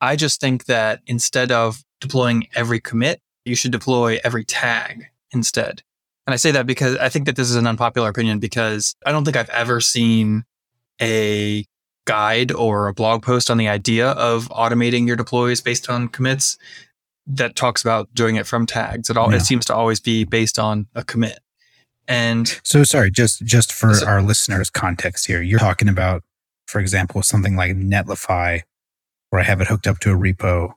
[0.00, 5.82] I just think that instead of deploying every commit, you should deploy every tag instead.
[6.26, 9.12] And I say that because I think that this is an unpopular opinion because I
[9.12, 10.44] don't think I've ever seen
[11.02, 11.66] a
[12.06, 16.56] guide or a blog post on the idea of automating your deploys based on commits
[17.26, 19.10] that talks about doing it from tags.
[19.10, 19.38] It all yeah.
[19.38, 21.38] it seems to always be based on a commit.
[22.06, 26.22] And so sorry, just just for our listeners' context here, you're talking about,
[26.66, 28.60] for example, something like Netlify,
[29.30, 30.74] where I have it hooked up to a repo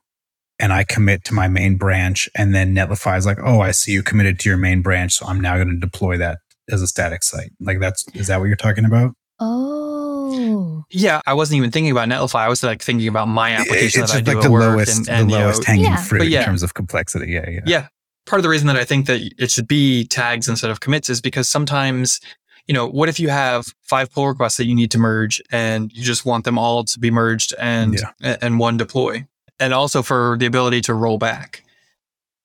[0.59, 3.91] and I commit to my main branch, and then Netlify is like, oh, I see
[3.91, 6.39] you committed to your main branch, so I'm now going to deploy that
[6.69, 7.51] as a static site.
[7.59, 9.13] Like that's is that what you're talking about?
[9.39, 10.76] Oh.
[10.89, 12.39] Yeah, I wasn't even thinking about Netlify.
[12.39, 15.09] I was like thinking about my application it's that I do like the lowest, and,
[15.09, 15.97] and, the lowest know, hanging yeah.
[15.97, 16.39] fruit yeah.
[16.39, 17.31] in terms of complexity.
[17.31, 17.59] Yeah, yeah.
[17.65, 17.87] Yeah.
[18.25, 21.09] Part of the reason that I think that it should be tags instead of commits
[21.09, 22.19] is because sometimes,
[22.67, 25.91] you know, what if you have five pull requests that you need to merge and
[25.93, 28.37] you just want them all to be merged and yeah.
[28.41, 29.25] and one deploy?
[29.59, 31.63] And also for the ability to roll back.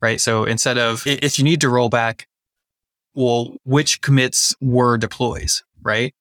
[0.00, 0.20] Right.
[0.20, 2.26] So instead of if you need to roll back,
[3.14, 6.12] well, which commits were deploys, right?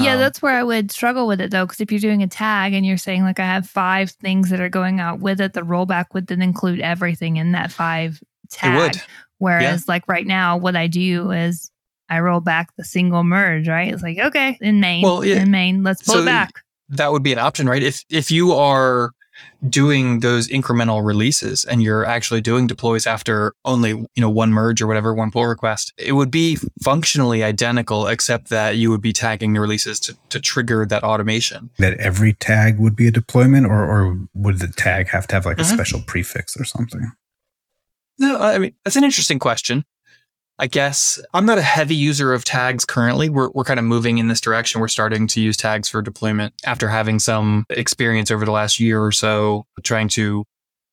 [0.00, 2.28] Yeah, um, that's where I would struggle with it though, because if you're doing a
[2.28, 5.52] tag and you're saying like I have five things that are going out with it,
[5.52, 8.96] the rollback would then include everything in that five tag.
[9.38, 9.92] Whereas yeah.
[9.92, 11.70] like right now, what I do is
[12.08, 13.92] I roll back the single merge, right?
[13.92, 16.62] It's like, okay, in main, well, in main, let's pull so it back.
[16.90, 17.82] That would be an option, right?
[17.82, 19.12] If if you are
[19.68, 24.82] doing those incremental releases and you're actually doing deploys after only, you know, one merge
[24.82, 29.12] or whatever, one pull request, it would be functionally identical, except that you would be
[29.12, 31.70] tagging the releases to, to trigger that automation.
[31.78, 35.46] That every tag would be a deployment or, or would the tag have to have
[35.46, 35.74] like a mm-hmm.
[35.74, 37.12] special prefix or something?
[38.18, 39.84] No, I mean, that's an interesting question.
[40.58, 43.28] I guess I'm not a heavy user of tags currently.
[43.28, 44.80] We're, we're kind of moving in this direction.
[44.80, 49.02] We're starting to use tags for deployment after having some experience over the last year
[49.02, 50.44] or so trying to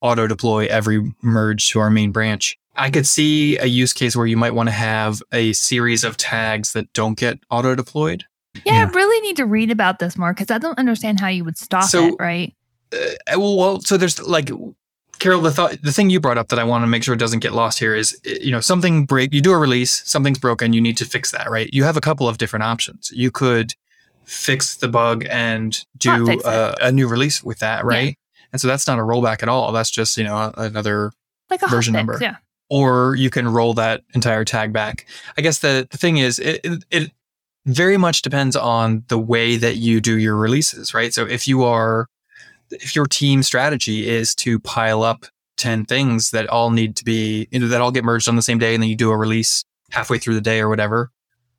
[0.01, 2.57] auto deploy every merge to our main branch.
[2.75, 6.15] I could see a use case where you might want to have a series of
[6.15, 8.23] tags that don't get auto deployed.
[8.65, 11.27] Yeah, yeah, I really need to read about this more because I don't understand how
[11.27, 12.55] you would stop so, it, right?
[12.93, 14.49] uh, well, so there's like
[15.19, 17.19] Carol, the thought, the thing you brought up that I want to make sure it
[17.19, 20.39] doesn't get lost here is, eh, you know, something break, you do a release, something's
[20.39, 21.69] broken, you need to fix that, right?
[21.73, 23.11] You have a couple of different options.
[23.13, 23.73] You could
[24.23, 28.09] fix the bug and do a, a, new release with that, right?
[28.09, 28.45] Yeah.
[28.53, 29.71] And so that's not a rollback at all.
[29.71, 31.11] That's just, you know, another
[31.49, 32.17] like version number.
[32.21, 32.37] Yeah.
[32.69, 35.07] Or you can roll that entire tag back.
[35.37, 37.11] I guess the, the thing is, it, it, it
[37.65, 41.13] very much depends on the way that you do your releases, right?
[41.13, 42.07] So if you are
[42.71, 45.25] if your team strategy is to pile up
[45.57, 48.41] 10 things that all need to be, you know, that all get merged on the
[48.41, 51.11] same day and then you do a release halfway through the day or whatever,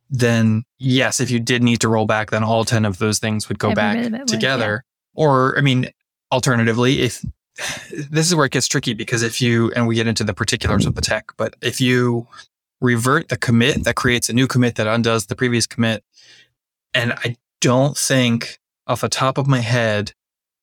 [0.08, 3.48] then yes, if you did need to roll back, then all 10 of those things
[3.48, 4.84] would go Every back together.
[5.14, 5.22] yeah.
[5.22, 5.90] Or, I mean,
[6.32, 7.24] alternatively, if
[8.10, 10.86] this is where it gets tricky because if you, and we get into the particulars
[10.86, 12.26] of the tech, but if you
[12.80, 16.02] revert the commit that creates a new commit that undoes the previous commit,
[16.94, 20.12] and I don't think off the top of my head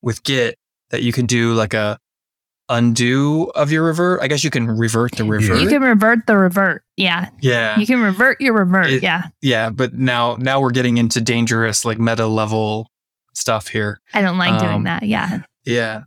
[0.01, 0.57] with Git
[0.89, 1.99] that you can do like a
[2.69, 4.21] undo of your revert.
[4.21, 5.61] I guess you can revert the revert.
[5.61, 6.83] You can revert the revert.
[6.97, 7.29] Yeah.
[7.41, 7.79] Yeah.
[7.79, 8.87] You can revert your revert.
[8.87, 9.27] It, yeah.
[9.41, 12.89] Yeah, but now now we're getting into dangerous like meta level
[13.33, 13.99] stuff here.
[14.13, 15.03] I don't like um, doing that.
[15.03, 15.43] Yeah.
[15.65, 16.03] Yeah.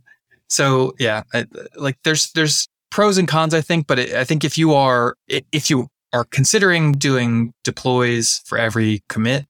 [0.49, 4.43] So yeah, I, like there's there's pros and cons I think, but it, I think
[4.43, 9.45] if you are if you are considering doing deploys for every commit,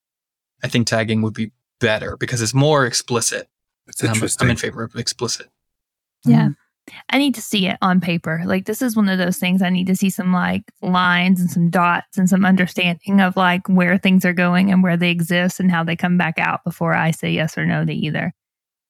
[0.64, 3.48] I think tagging would be better because it's more explicit.
[3.92, 4.46] It's interesting.
[4.46, 5.48] I'm, I'm in favor of explicit.
[6.26, 6.50] Yeah.
[6.50, 6.56] Mm.
[7.10, 8.42] I need to see it on paper.
[8.46, 11.50] Like this is one of those things I need to see some like lines and
[11.50, 15.60] some dots and some understanding of like where things are going and where they exist
[15.60, 18.34] and how they come back out before I say yes or no to either.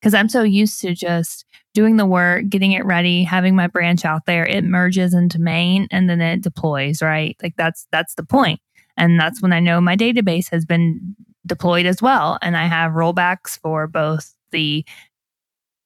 [0.01, 4.05] Cuz I'm so used to just doing the work, getting it ready, having my branch
[4.05, 7.35] out there, it merges into main and then it deploys, right?
[7.43, 8.61] Like that's that's the point.
[8.97, 12.93] And that's when I know my database has been deployed as well and I have
[12.93, 14.85] rollbacks for both the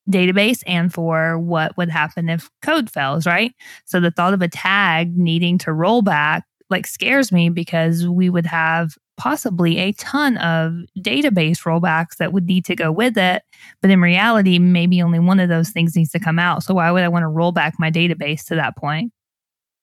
[0.09, 3.53] database and for what would happen if code fails, right?
[3.85, 8.29] So the thought of a tag needing to roll back like scares me because we
[8.29, 13.43] would have possibly a ton of database rollbacks that would need to go with it.
[13.81, 16.63] But in reality, maybe only one of those things needs to come out.
[16.63, 19.11] So why would I want to roll back my database to that point?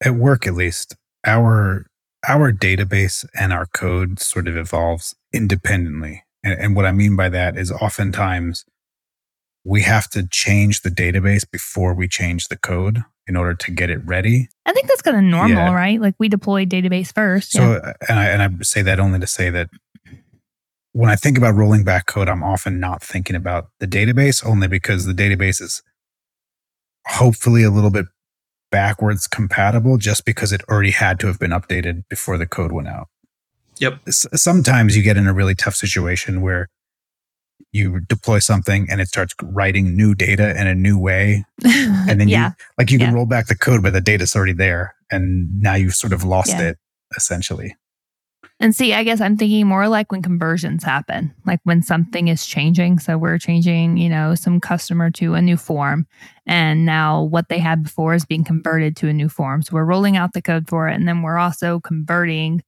[0.05, 1.87] At work, at least, our
[2.29, 6.25] our database and our code sort of evolves independently.
[6.45, 8.65] And, and what I mean by that is oftentimes
[9.65, 13.91] we have to change the database before we change the code in order to get
[13.91, 14.49] it ready.
[14.67, 15.73] I think that's kind of normal, yeah.
[15.73, 16.01] right?
[16.01, 17.53] Like we deploy database first.
[17.53, 17.77] So, yeah.
[17.77, 19.71] Uh, and, I, and I say that only to say that
[20.93, 24.69] when I think about rolling back code, I'm often not thinking about the database only
[24.69, 25.83] because the database is
[27.07, 28.07] hopefully a little bit
[28.71, 32.89] backwards compatible just because it already had to have been updated before the code went
[32.89, 33.09] out.
[33.79, 34.01] Yep.
[34.09, 36.69] Sometimes you get in a really tough situation where
[37.73, 41.45] you deploy something and it starts writing new data in a new way.
[41.65, 42.49] And then yeah.
[42.49, 43.15] you like you can yeah.
[43.15, 44.95] roll back the code, but the data's already there.
[45.11, 46.71] And now you've sort of lost yeah.
[46.71, 46.79] it
[47.17, 47.77] essentially.
[48.63, 52.47] And see, I guess I'm thinking more like when conversions happen, like when something is
[52.47, 53.01] changing.
[53.01, 56.07] So we're changing, you know, some customer to a new form.
[56.47, 59.63] And now what they had before is being converted to a new form.
[59.63, 60.95] So we're rolling out the code for it.
[60.95, 62.63] And then we're also converting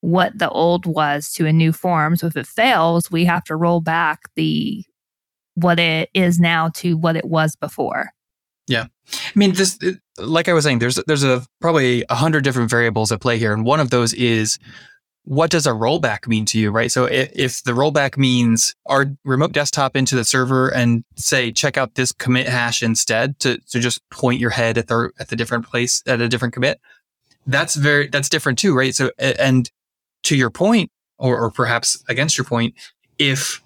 [0.00, 2.16] what the old was to a new form.
[2.16, 4.84] So if it fails, we have to roll back the
[5.54, 8.10] what it is now to what it was before.
[8.66, 8.86] Yeah.
[9.12, 9.78] I mean, this,
[10.16, 13.52] like I was saying, there's, there's a probably a hundred different variables at play here.
[13.52, 14.58] And one of those is
[15.24, 16.90] what does a rollback mean to you, right?
[16.90, 21.76] So if, if the rollback means our remote desktop into the server and say, check
[21.76, 25.36] out this commit hash instead to, to just point your head at the, at the
[25.36, 26.80] different place at a different commit,
[27.46, 28.94] that's very, that's different too, right?
[28.94, 29.70] So, and
[30.24, 32.74] to your point, or, or perhaps against your point,
[33.18, 33.62] if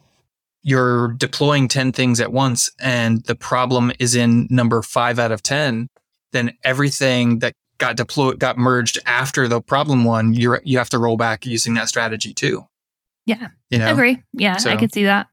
[0.62, 5.42] you're deploying 10 things at once and the problem is in number five out of
[5.42, 5.88] 10,
[6.32, 10.98] then everything that got deployed, got merged after the problem one, you you have to
[10.98, 12.64] roll back using that strategy too.
[13.26, 13.48] Yeah.
[13.70, 13.86] You know?
[13.86, 14.22] I agree.
[14.32, 14.70] Yeah, so.
[14.70, 15.28] I could see that.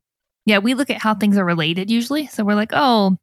[0.46, 2.28] Yeah, we look at how things are related usually.
[2.28, 3.18] So we're like, oh,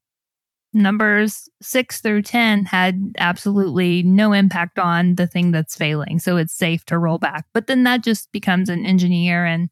[0.78, 6.18] numbers six through 10 had absolutely no impact on the thing that's failing.
[6.18, 7.46] So it's safe to roll back.
[7.52, 9.70] But then that just becomes an engineer and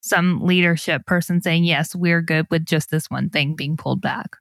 [0.00, 4.36] some leadership person saying, yes, we're good with just this one thing being pulled back.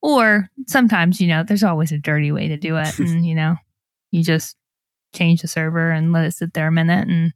[0.00, 2.98] Or sometimes, you know, there's always a dirty way to do it.
[2.98, 3.56] and, you know,
[4.10, 4.56] you just
[5.14, 7.32] change the server and let it sit there a minute and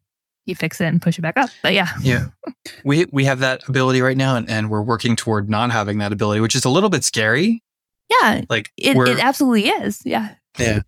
[0.46, 1.50] you fix it and push it back up.
[1.62, 1.88] But yeah.
[2.00, 2.26] Yeah.
[2.84, 6.12] We we have that ability right now and, and we're working toward not having that
[6.12, 7.62] ability, which is a little bit scary
[8.10, 8.42] yeah.
[8.48, 10.02] Like it, it absolutely is.
[10.04, 10.34] Yeah.
[10.58, 10.80] Yeah.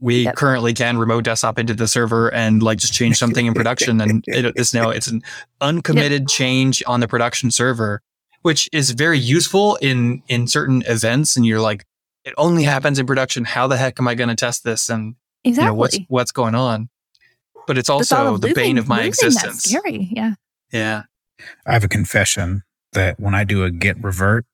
[0.00, 0.36] We yep.
[0.36, 4.24] currently can remote desktop into the server and like just change something in production and
[4.26, 5.22] it is now it's an
[5.60, 6.28] uncommitted yep.
[6.28, 8.00] change on the production server,
[8.42, 11.36] which is very useful in in certain events.
[11.36, 11.84] And you're like,
[12.24, 13.44] it only happens in production.
[13.44, 14.88] How the heck am I going to test this?
[14.88, 15.64] And exactly.
[15.64, 16.88] you know, what's what's going on?
[17.66, 19.64] But it's also the, the bane of my existence.
[19.64, 20.08] scary.
[20.10, 20.34] Yeah.
[20.72, 21.02] Yeah.
[21.66, 22.62] I have a confession
[22.92, 24.46] that when I do a git revert,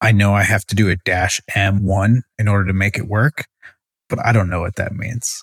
[0.00, 3.46] I know I have to do a dash M1 in order to make it work,
[4.08, 5.42] but I don't know what that means.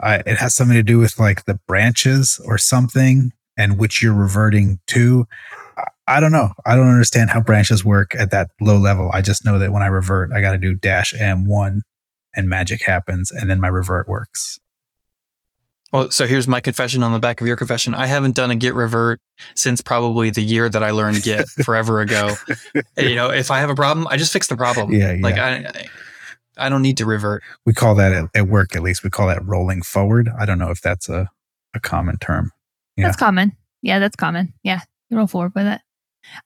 [0.00, 4.14] I, it has something to do with like the branches or something and which you're
[4.14, 5.26] reverting to.
[6.06, 6.50] I don't know.
[6.64, 9.10] I don't understand how branches work at that low level.
[9.12, 11.80] I just know that when I revert, I got to do dash M1
[12.34, 14.58] and magic happens and then my revert works.
[15.92, 17.94] Well, so here's my confession on the back of your confession.
[17.94, 19.20] I haven't done a Git revert
[19.54, 22.34] since probably the year that I learned Git forever ago.
[22.96, 24.92] And, you know, if I have a problem, I just fix the problem.
[24.92, 25.22] Yeah, yeah.
[25.22, 25.86] Like I,
[26.56, 27.42] I don't need to revert.
[27.64, 29.04] We call that at, at work, at least.
[29.04, 30.28] We call that rolling forward.
[30.38, 31.30] I don't know if that's a,
[31.72, 32.52] a common term.
[32.96, 33.06] Yeah.
[33.06, 33.56] That's common.
[33.82, 34.54] Yeah, that's common.
[34.64, 35.80] Yeah, you roll forward with it.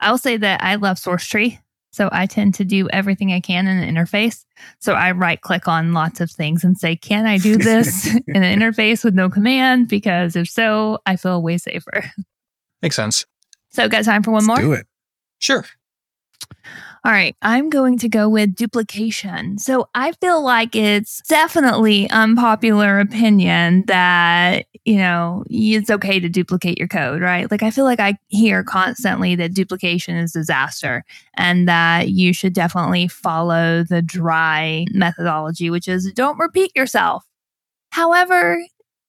[0.01, 1.59] I'll say that I love Sourcetree.
[1.93, 4.45] So I tend to do everything I can in an interface.
[4.79, 8.43] So I right click on lots of things and say, can I do this in
[8.43, 9.89] an interface with no command?
[9.89, 12.05] Because if so, I feel way safer.
[12.83, 13.27] Makes sense.
[13.71, 14.69] So got time for one Let's more?
[14.69, 14.87] Do it.
[15.39, 15.65] Sure.
[17.03, 19.57] All right, I'm going to go with duplication.
[19.57, 26.77] So I feel like it's definitely unpopular opinion that, you know, it's okay to duplicate
[26.77, 27.51] your code, right?
[27.51, 31.03] Like I feel like I hear constantly that duplication is disaster
[31.39, 37.25] and that you should definitely follow the dry methodology, which is don't repeat yourself.
[37.93, 38.63] However,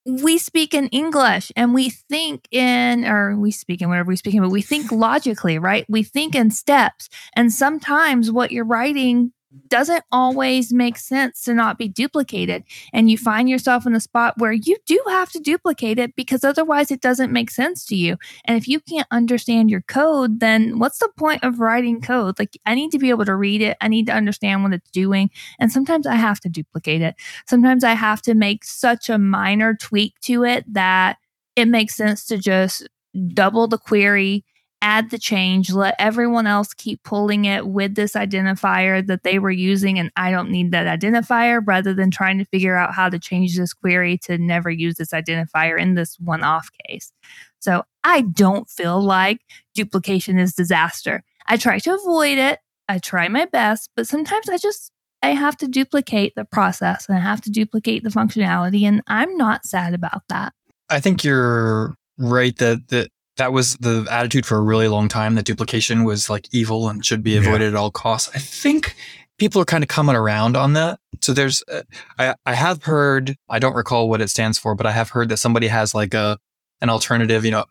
[0.06, 4.34] we speak in English and we think in, or we speak in whatever we speak
[4.34, 5.86] in, but we think logically, right?
[5.88, 7.10] We think in steps.
[7.36, 9.34] And sometimes what you're writing
[9.68, 12.64] doesn't always make sense to not be duplicated.
[12.94, 16.44] And you find yourself in the spot where you do have to duplicate it because
[16.44, 18.18] otherwise it doesn't make sense to you.
[18.46, 22.40] And if you can't understand your code, then what's the point of writing code?
[22.40, 24.92] Like, I need to be able to read it, I need to understand what it's
[24.92, 25.30] doing.
[25.60, 27.16] And sometimes I have to duplicate it.
[27.48, 31.18] Sometimes I have to make such a minor tweak to it that
[31.56, 32.88] it makes sense to just
[33.34, 34.46] double the query
[34.82, 39.52] add the change, let everyone else keep pulling it with this identifier that they were
[39.52, 43.20] using, and I don't need that identifier rather than trying to figure out how to
[43.20, 47.12] change this query to never use this identifier in this one off case.
[47.60, 49.40] So I don't feel like
[49.76, 51.24] duplication is disaster.
[51.48, 52.60] I try to avoid it.
[52.90, 54.92] I try my best, but sometimes I just
[55.24, 59.38] I have to duplicate the process and I have to duplicate the functionality and I'm
[59.38, 60.54] not sad about that.
[60.90, 63.12] I think you're right that that
[63.42, 67.04] that was the attitude for a really long time that duplication was like evil and
[67.04, 67.70] should be avoided yeah.
[67.70, 68.30] at all costs.
[68.36, 68.96] I think
[69.40, 71.00] people are kind of coming around on that.
[71.22, 71.82] So there's, uh,
[72.20, 75.30] I, I have heard, I don't recall what it stands for, but I have heard
[75.30, 76.38] that somebody has like a,
[76.82, 77.66] an alternative, you know,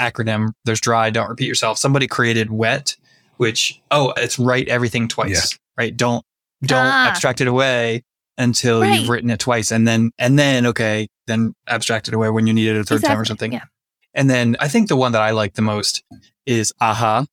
[0.00, 0.54] acronym.
[0.64, 1.78] There's dry, don't repeat yourself.
[1.78, 2.96] Somebody created wet,
[3.36, 5.58] which, oh, it's write everything twice, yeah.
[5.78, 5.96] right?
[5.96, 6.24] Don't,
[6.64, 7.10] don't ah.
[7.10, 8.02] abstract it away
[8.38, 8.98] until right.
[8.98, 9.70] you've written it twice.
[9.70, 12.96] And then, and then, okay, then abstract it away when you need it a third
[12.96, 13.08] exactly.
[13.08, 13.52] time or something.
[13.52, 13.66] Yeah.
[14.14, 16.02] And then I think the one that I like the most
[16.46, 17.26] is aha,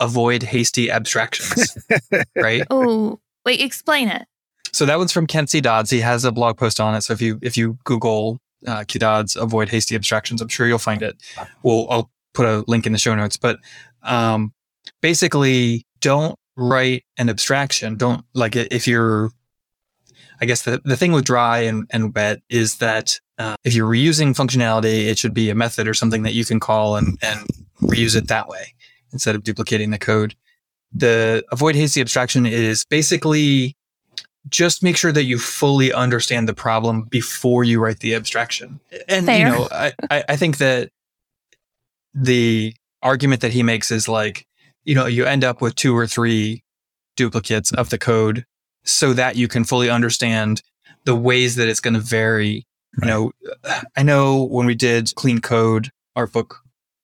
[0.00, 1.76] avoid hasty abstractions.
[2.36, 2.62] right?
[2.70, 4.26] Oh, wait, explain it.
[4.72, 5.90] So that one's from Kent Dodds.
[5.90, 7.02] He has a blog post on it.
[7.02, 10.78] So if you if you Google uh, Q Dodds avoid hasty abstractions, I'm sure you'll
[10.78, 11.16] find it.
[11.62, 13.36] Well, I'll put a link in the show notes.
[13.36, 13.58] But
[14.02, 14.52] um,
[15.02, 17.96] basically, don't write an abstraction.
[17.96, 19.30] Don't like if you're
[20.42, 23.88] I guess the, the thing with dry and, and wet is that uh, if you're
[23.88, 27.46] reusing functionality, it should be a method or something that you can call and, and
[27.80, 28.74] reuse it that way
[29.12, 30.34] instead of duplicating the code.
[30.92, 33.76] The avoid hasty abstraction is basically
[34.48, 38.80] just make sure that you fully understand the problem before you write the abstraction.
[39.08, 39.38] And, Fair.
[39.38, 40.90] you know, I, I think that
[42.14, 44.44] the argument that he makes is like,
[44.82, 46.64] you know, you end up with two or three
[47.16, 48.44] duplicates of the code
[48.84, 50.62] so that you can fully understand
[51.04, 52.66] the ways that it's going to vary.
[52.98, 53.08] Right.
[53.08, 53.32] You know,
[53.96, 56.58] I know when we did clean code, our book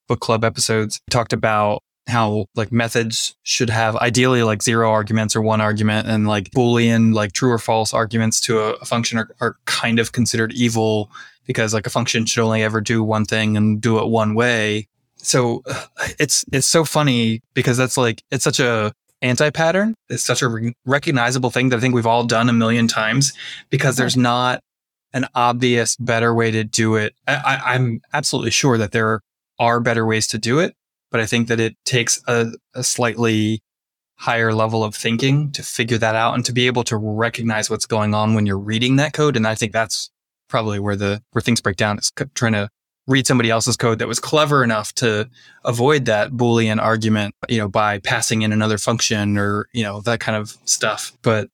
[0.07, 5.41] book club episodes, talked about how like methods should have ideally like zero arguments or
[5.41, 9.29] one argument and like boolean like true or false arguments to a, a function are,
[9.39, 11.09] are kind of considered evil
[11.45, 14.87] because like a function should only ever do one thing and do it one way
[15.17, 15.63] so
[16.19, 18.91] it's it's so funny because that's like it's such a
[19.21, 22.87] anti-pattern is such a re- recognizable thing that I think we've all done a million
[22.87, 23.33] times
[23.69, 24.61] because there's not
[25.13, 27.13] an obvious better way to do it.
[27.27, 29.21] I, I'm absolutely sure that there
[29.57, 30.75] are better ways to do it,
[31.11, 33.61] but I think that it takes a, a slightly
[34.15, 37.85] higher level of thinking to figure that out and to be able to recognize what's
[37.85, 39.35] going on when you're reading that code.
[39.35, 40.09] And I think that's
[40.49, 42.69] probably where the where things break down is trying to
[43.09, 45.27] read somebody else's code that was clever enough to
[45.65, 50.19] avoid that Boolean argument, you know, by passing in another function or, you know, that
[50.19, 51.11] kind of stuff.
[51.23, 51.49] But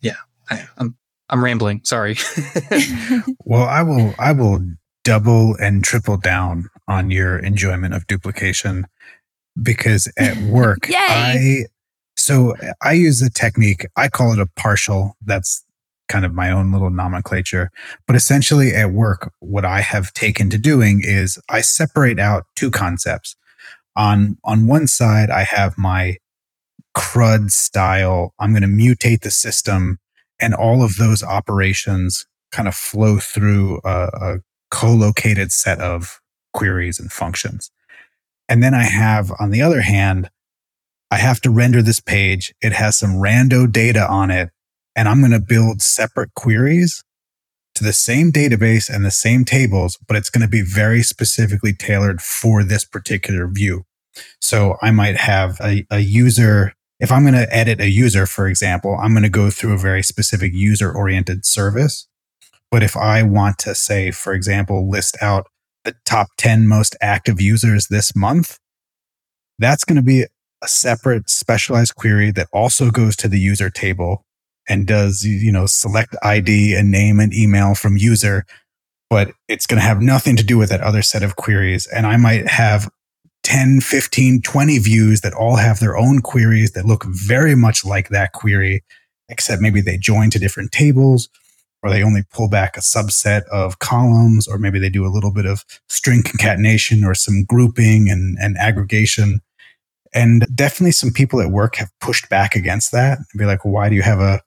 [0.00, 0.16] yeah,
[0.50, 0.96] I, I'm,
[1.28, 1.82] I'm rambling.
[1.84, 2.16] Sorry.
[3.44, 4.60] well, I will, I will
[5.04, 8.86] double and triple down on your enjoyment of duplication
[9.62, 11.66] because at work, I,
[12.16, 15.16] so I use a technique, I call it a partial.
[15.24, 15.63] That's
[16.08, 17.70] kind of my own little nomenclature.
[18.06, 22.70] But essentially at work, what I have taken to doing is I separate out two
[22.70, 23.36] concepts.
[23.96, 26.18] On, on one side, I have my
[26.94, 28.34] CRUD style.
[28.38, 29.98] I'm going to mutate the system
[30.40, 34.36] and all of those operations kind of flow through a, a
[34.70, 36.20] co-located set of
[36.52, 37.70] queries and functions.
[38.48, 40.30] And then I have, on the other hand,
[41.10, 42.54] I have to render this page.
[42.60, 44.50] It has some rando data on it
[44.96, 47.02] and I'm going to build separate queries
[47.74, 51.72] to the same database and the same tables, but it's going to be very specifically
[51.72, 53.84] tailored for this particular view.
[54.40, 56.74] So I might have a, a user.
[57.00, 59.78] If I'm going to edit a user, for example, I'm going to go through a
[59.78, 62.06] very specific user oriented service.
[62.70, 65.48] But if I want to say, for example, list out
[65.84, 68.58] the top 10 most active users this month,
[69.58, 70.26] that's going to be
[70.62, 74.24] a separate specialized query that also goes to the user table
[74.68, 78.46] and does, you know, select ID and name and email from user,
[79.10, 81.86] but it's going to have nothing to do with that other set of queries.
[81.86, 82.90] And I might have
[83.42, 88.08] 10, 15, 20 views that all have their own queries that look very much like
[88.08, 88.82] that query,
[89.28, 91.28] except maybe they join to different tables
[91.84, 95.30] or they only pull back a subset of columns, or maybe they do a little
[95.30, 99.40] bit of string concatenation or some grouping and, and aggregation.
[100.14, 103.74] And definitely some people at work have pushed back against that and be like, well,
[103.74, 104.40] why do you have a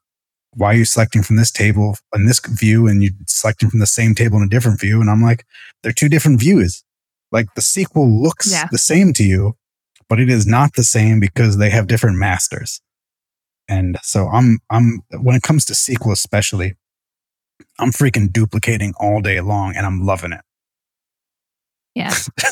[0.58, 3.86] why are you selecting from this table in this view and you're selecting from the
[3.86, 4.99] same table in a different view?
[4.99, 5.45] And I'm like,
[5.84, 6.84] they're two different views.
[7.32, 8.68] Like the SQL looks yeah.
[8.72, 9.55] the same to you,
[10.10, 12.82] but it is not the same because they have different masters.
[13.70, 16.74] And so I'm, I'm, when it comes to SQL especially,
[17.80, 20.41] I'm freaking duplicating all day long and I'm loving it.
[21.97, 22.13] Yeah.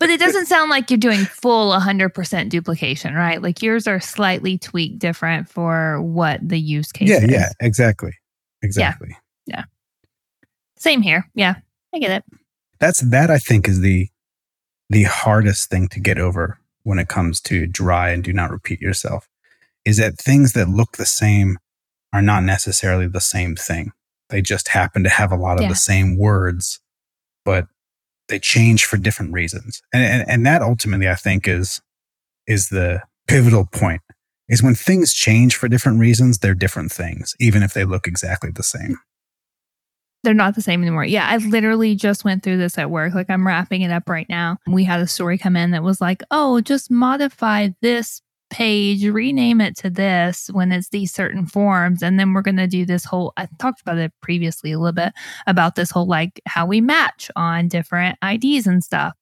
[0.00, 3.40] but it doesn't sound like you're doing full 100% duplication, right?
[3.40, 7.30] Like yours are slightly tweaked different for what the use case yeah, is.
[7.30, 8.10] Yeah, exactly.
[8.60, 9.16] Exactly.
[9.46, 9.58] Yeah.
[9.58, 9.64] yeah.
[10.78, 11.30] Same here.
[11.36, 11.54] Yeah.
[11.94, 12.24] I get it.
[12.80, 14.08] That's that I think is the
[14.90, 18.80] the hardest thing to get over when it comes to dry and do not repeat
[18.80, 19.28] yourself
[19.84, 21.56] is that things that look the same
[22.12, 23.92] are not necessarily the same thing.
[24.28, 25.68] They just happen to have a lot of yeah.
[25.68, 26.80] the same words,
[27.44, 27.68] but
[28.28, 29.82] they change for different reasons.
[29.92, 31.80] And, and, and that ultimately, I think, is,
[32.46, 34.00] is the pivotal point
[34.48, 38.50] is when things change for different reasons, they're different things, even if they look exactly
[38.50, 38.96] the same.
[40.24, 41.04] They're not the same anymore.
[41.04, 43.14] Yeah, I literally just went through this at work.
[43.14, 44.58] Like I'm wrapping it up right now.
[44.68, 48.22] We had a story come in that was like, oh, just modify this
[48.52, 52.02] page, rename it to this when it's these certain forms.
[52.02, 54.92] And then we're going to do this whole, I talked about it previously a little
[54.92, 55.12] bit
[55.46, 59.14] about this whole like how we match on different IDs and stuff.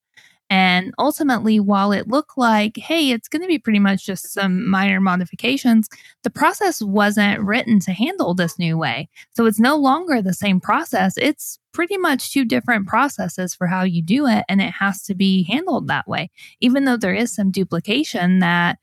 [0.52, 4.68] And ultimately, while it looked like, hey, it's going to be pretty much just some
[4.68, 5.88] minor modifications,
[6.24, 9.08] the process wasn't written to handle this new way.
[9.36, 11.16] So it's no longer the same process.
[11.16, 14.44] It's pretty much two different processes for how you do it.
[14.48, 16.30] And it has to be handled that way.
[16.60, 18.78] Even though there is some duplication that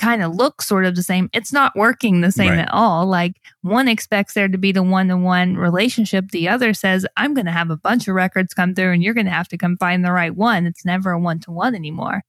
[0.00, 2.60] kind of look sort of the same, it's not working the same right.
[2.60, 3.06] at all.
[3.06, 6.30] Like one expects there to be the one to one relationship.
[6.30, 9.14] The other says, I'm going to have a bunch of records come through and you're
[9.14, 10.66] going to have to come find the right one.
[10.66, 12.22] It's never a one to one anymore.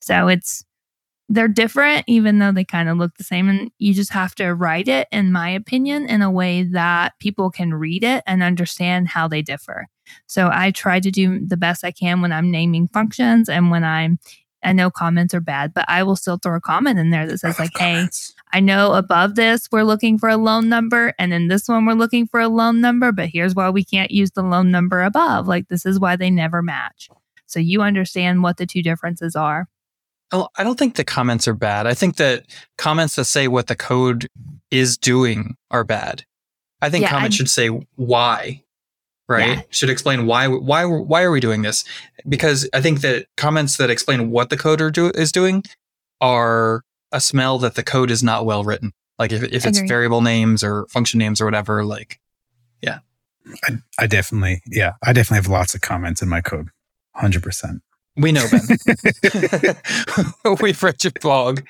[0.00, 0.64] So it's,
[1.30, 3.48] they're different, even though they kind of look the same.
[3.48, 7.50] And you just have to write it, in my opinion, in a way that people
[7.50, 9.86] can read it and understand how they differ.
[10.26, 13.84] So I try to do the best I can when I'm naming functions and when
[13.84, 14.18] I'm
[14.64, 17.38] I know comments are bad, but I will still throw a comment in there that
[17.38, 18.34] says, like, comments.
[18.36, 21.86] hey, I know above this we're looking for a loan number, and in this one
[21.86, 25.02] we're looking for a loan number, but here's why we can't use the loan number
[25.02, 25.46] above.
[25.46, 27.08] Like, this is why they never match.
[27.46, 29.68] So you understand what the two differences are.
[30.32, 31.86] Well, I don't think the comments are bad.
[31.86, 32.46] I think that
[32.76, 34.28] comments that say what the code
[34.70, 36.24] is doing are bad.
[36.82, 38.63] I think yeah, comments I'm, should say why
[39.28, 39.58] right?
[39.58, 39.62] Yeah.
[39.70, 41.84] should explain why why why are we doing this?
[42.28, 45.64] Because i think that comments that explain what the coder do, is doing
[46.20, 48.92] are a smell that the code is not well written.
[49.18, 52.20] Like if, if it's variable names or function names or whatever like
[52.82, 52.98] yeah.
[53.64, 56.68] I, I definitely yeah i definitely have lots of comments in my code
[57.16, 57.80] 100%
[58.16, 59.76] we know, Ben.
[60.60, 61.60] We've read your blog.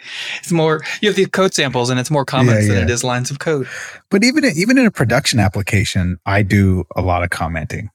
[0.40, 2.80] It's more you have the code samples, and it's more comments yeah, yeah.
[2.80, 3.68] than it is lines of code.
[4.10, 7.90] But even even in a production application, I do a lot of commenting.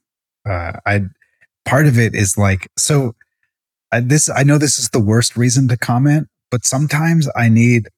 [0.48, 1.02] Uh, I
[1.70, 3.16] part of it is like, so
[3.92, 7.90] I, this, I know this is the worst reason to comment, but sometimes I need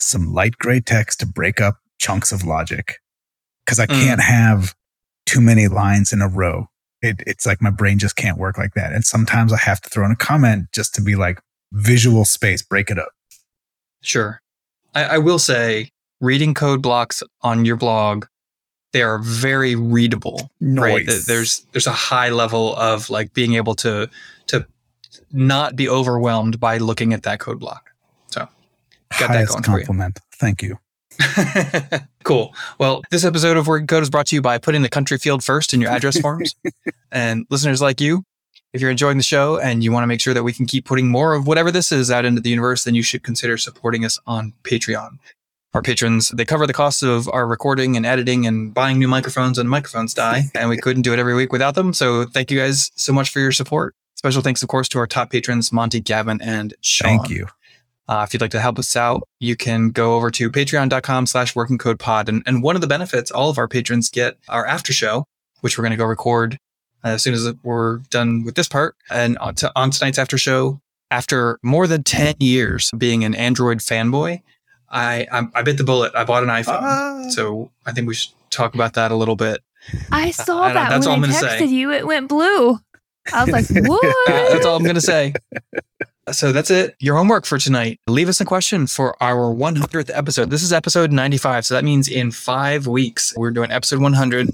[0.00, 2.98] some light gray text to break up chunks of logic
[3.64, 4.24] because I can't mm.
[4.24, 4.74] have
[5.24, 6.68] too many lines in a row.
[7.06, 8.92] It, it's like my brain just can't work like that.
[8.92, 11.40] And sometimes I have to throw in a comment just to be like
[11.72, 13.10] visual space, break it up.
[14.02, 14.40] Sure.
[14.94, 15.90] I, I will say
[16.20, 18.26] reading code blocks on your blog
[18.92, 20.82] they are very readable nice.
[20.82, 24.08] right there's there's a high level of like being able to
[24.46, 24.66] to
[25.32, 27.90] not be overwhelmed by looking at that code block
[28.28, 28.48] so
[29.18, 30.78] got Highest that going compliment thank you
[32.24, 32.54] cool.
[32.78, 35.42] Well, this episode of Working Code is brought to you by putting the country field
[35.44, 36.54] first in your address forms.
[37.12, 38.24] and listeners like you,
[38.72, 40.84] if you're enjoying the show and you want to make sure that we can keep
[40.84, 44.04] putting more of whatever this is out into the universe, then you should consider supporting
[44.04, 45.18] us on Patreon.
[45.74, 49.58] Our patrons, they cover the costs of our recording and editing and buying new microphones
[49.58, 50.44] when microphones die.
[50.54, 51.92] and we couldn't do it every week without them.
[51.92, 53.94] So thank you guys so much for your support.
[54.14, 57.18] Special thanks, of course, to our top patrons, Monty, Gavin, and Sean.
[57.18, 57.46] Thank you.
[58.08, 61.56] Uh, if you'd like to help us out, you can go over to patreon.com slash
[61.56, 62.28] working code pod.
[62.28, 65.24] And, and one of the benefits all of our patrons get our after show,
[65.60, 66.58] which we're going to go record
[67.02, 68.96] as soon as we're done with this part.
[69.10, 70.80] And on, to, on tonight's after show,
[71.10, 74.42] after more than 10 years being an Android fanboy,
[74.88, 76.12] I, I, I bit the bullet.
[76.14, 76.82] I bought an iPhone.
[76.82, 79.62] Uh, so I think we should talk about that a little bit.
[80.10, 81.66] I saw uh, that that's when all I texted say.
[81.66, 81.92] you.
[81.92, 82.78] It went blue.
[83.32, 84.02] I was like, what?
[84.26, 85.34] that's all I'm going to say.
[86.32, 86.96] So that's it.
[86.98, 88.00] Your homework for tonight.
[88.08, 90.50] Leave us a question for our 100th episode.
[90.50, 91.66] This is episode 95.
[91.66, 94.50] So that means in five weeks, we're doing episode 100.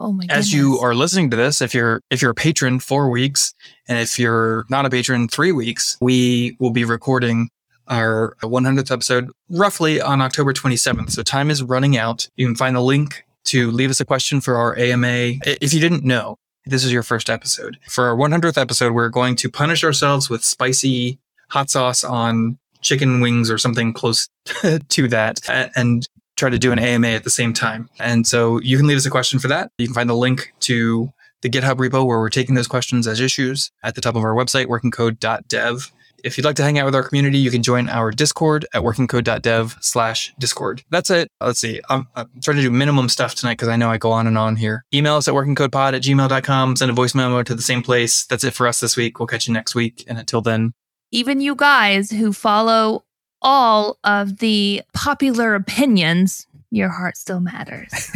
[0.00, 3.10] Oh my As you are listening to this, if you're if you're a patron, four
[3.10, 3.52] weeks,
[3.88, 7.48] and if you're not a patron, three weeks, we will be recording
[7.88, 11.10] our 100th episode roughly on October 27th.
[11.10, 12.28] So time is running out.
[12.36, 15.32] You can find the link to leave us a question for our AMA.
[15.44, 16.36] If you didn't know,
[16.68, 17.78] this is your first episode.
[17.88, 23.20] For our 100th episode, we're going to punish ourselves with spicy hot sauce on chicken
[23.20, 24.28] wings or something close
[24.88, 25.40] to that
[25.74, 27.88] and try to do an AMA at the same time.
[27.98, 29.72] And so you can leave us a question for that.
[29.78, 31.12] You can find the link to
[31.42, 34.34] the GitHub repo where we're taking those questions as issues at the top of our
[34.34, 35.92] website, workingcode.dev.
[36.24, 38.82] If you'd like to hang out with our community, you can join our Discord at
[38.82, 40.82] workingcode.dev slash Discord.
[40.90, 41.28] That's it.
[41.40, 41.80] Uh, let's see.
[41.88, 44.36] I'm, I'm trying to do minimum stuff tonight because I know I go on and
[44.36, 44.84] on here.
[44.92, 46.76] Email us at workingcodepod at gmail.com.
[46.76, 48.24] Send a voice memo to the same place.
[48.26, 49.18] That's it for us this week.
[49.18, 50.04] We'll catch you next week.
[50.08, 50.72] And until then,
[51.10, 53.04] even you guys who follow
[53.40, 58.10] all of the popular opinions, your heart still matters.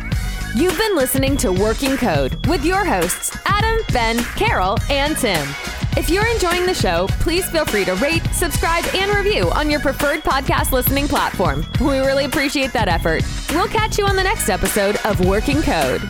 [0.56, 5.46] You've been listening to Working Code with your hosts, Adam, Ben, Carol, and Tim.
[5.98, 9.80] If you're enjoying the show, please feel free to rate, subscribe, and review on your
[9.80, 11.66] preferred podcast listening platform.
[11.78, 13.22] We really appreciate that effort.
[13.50, 16.00] We'll catch you on the next episode of Working Code.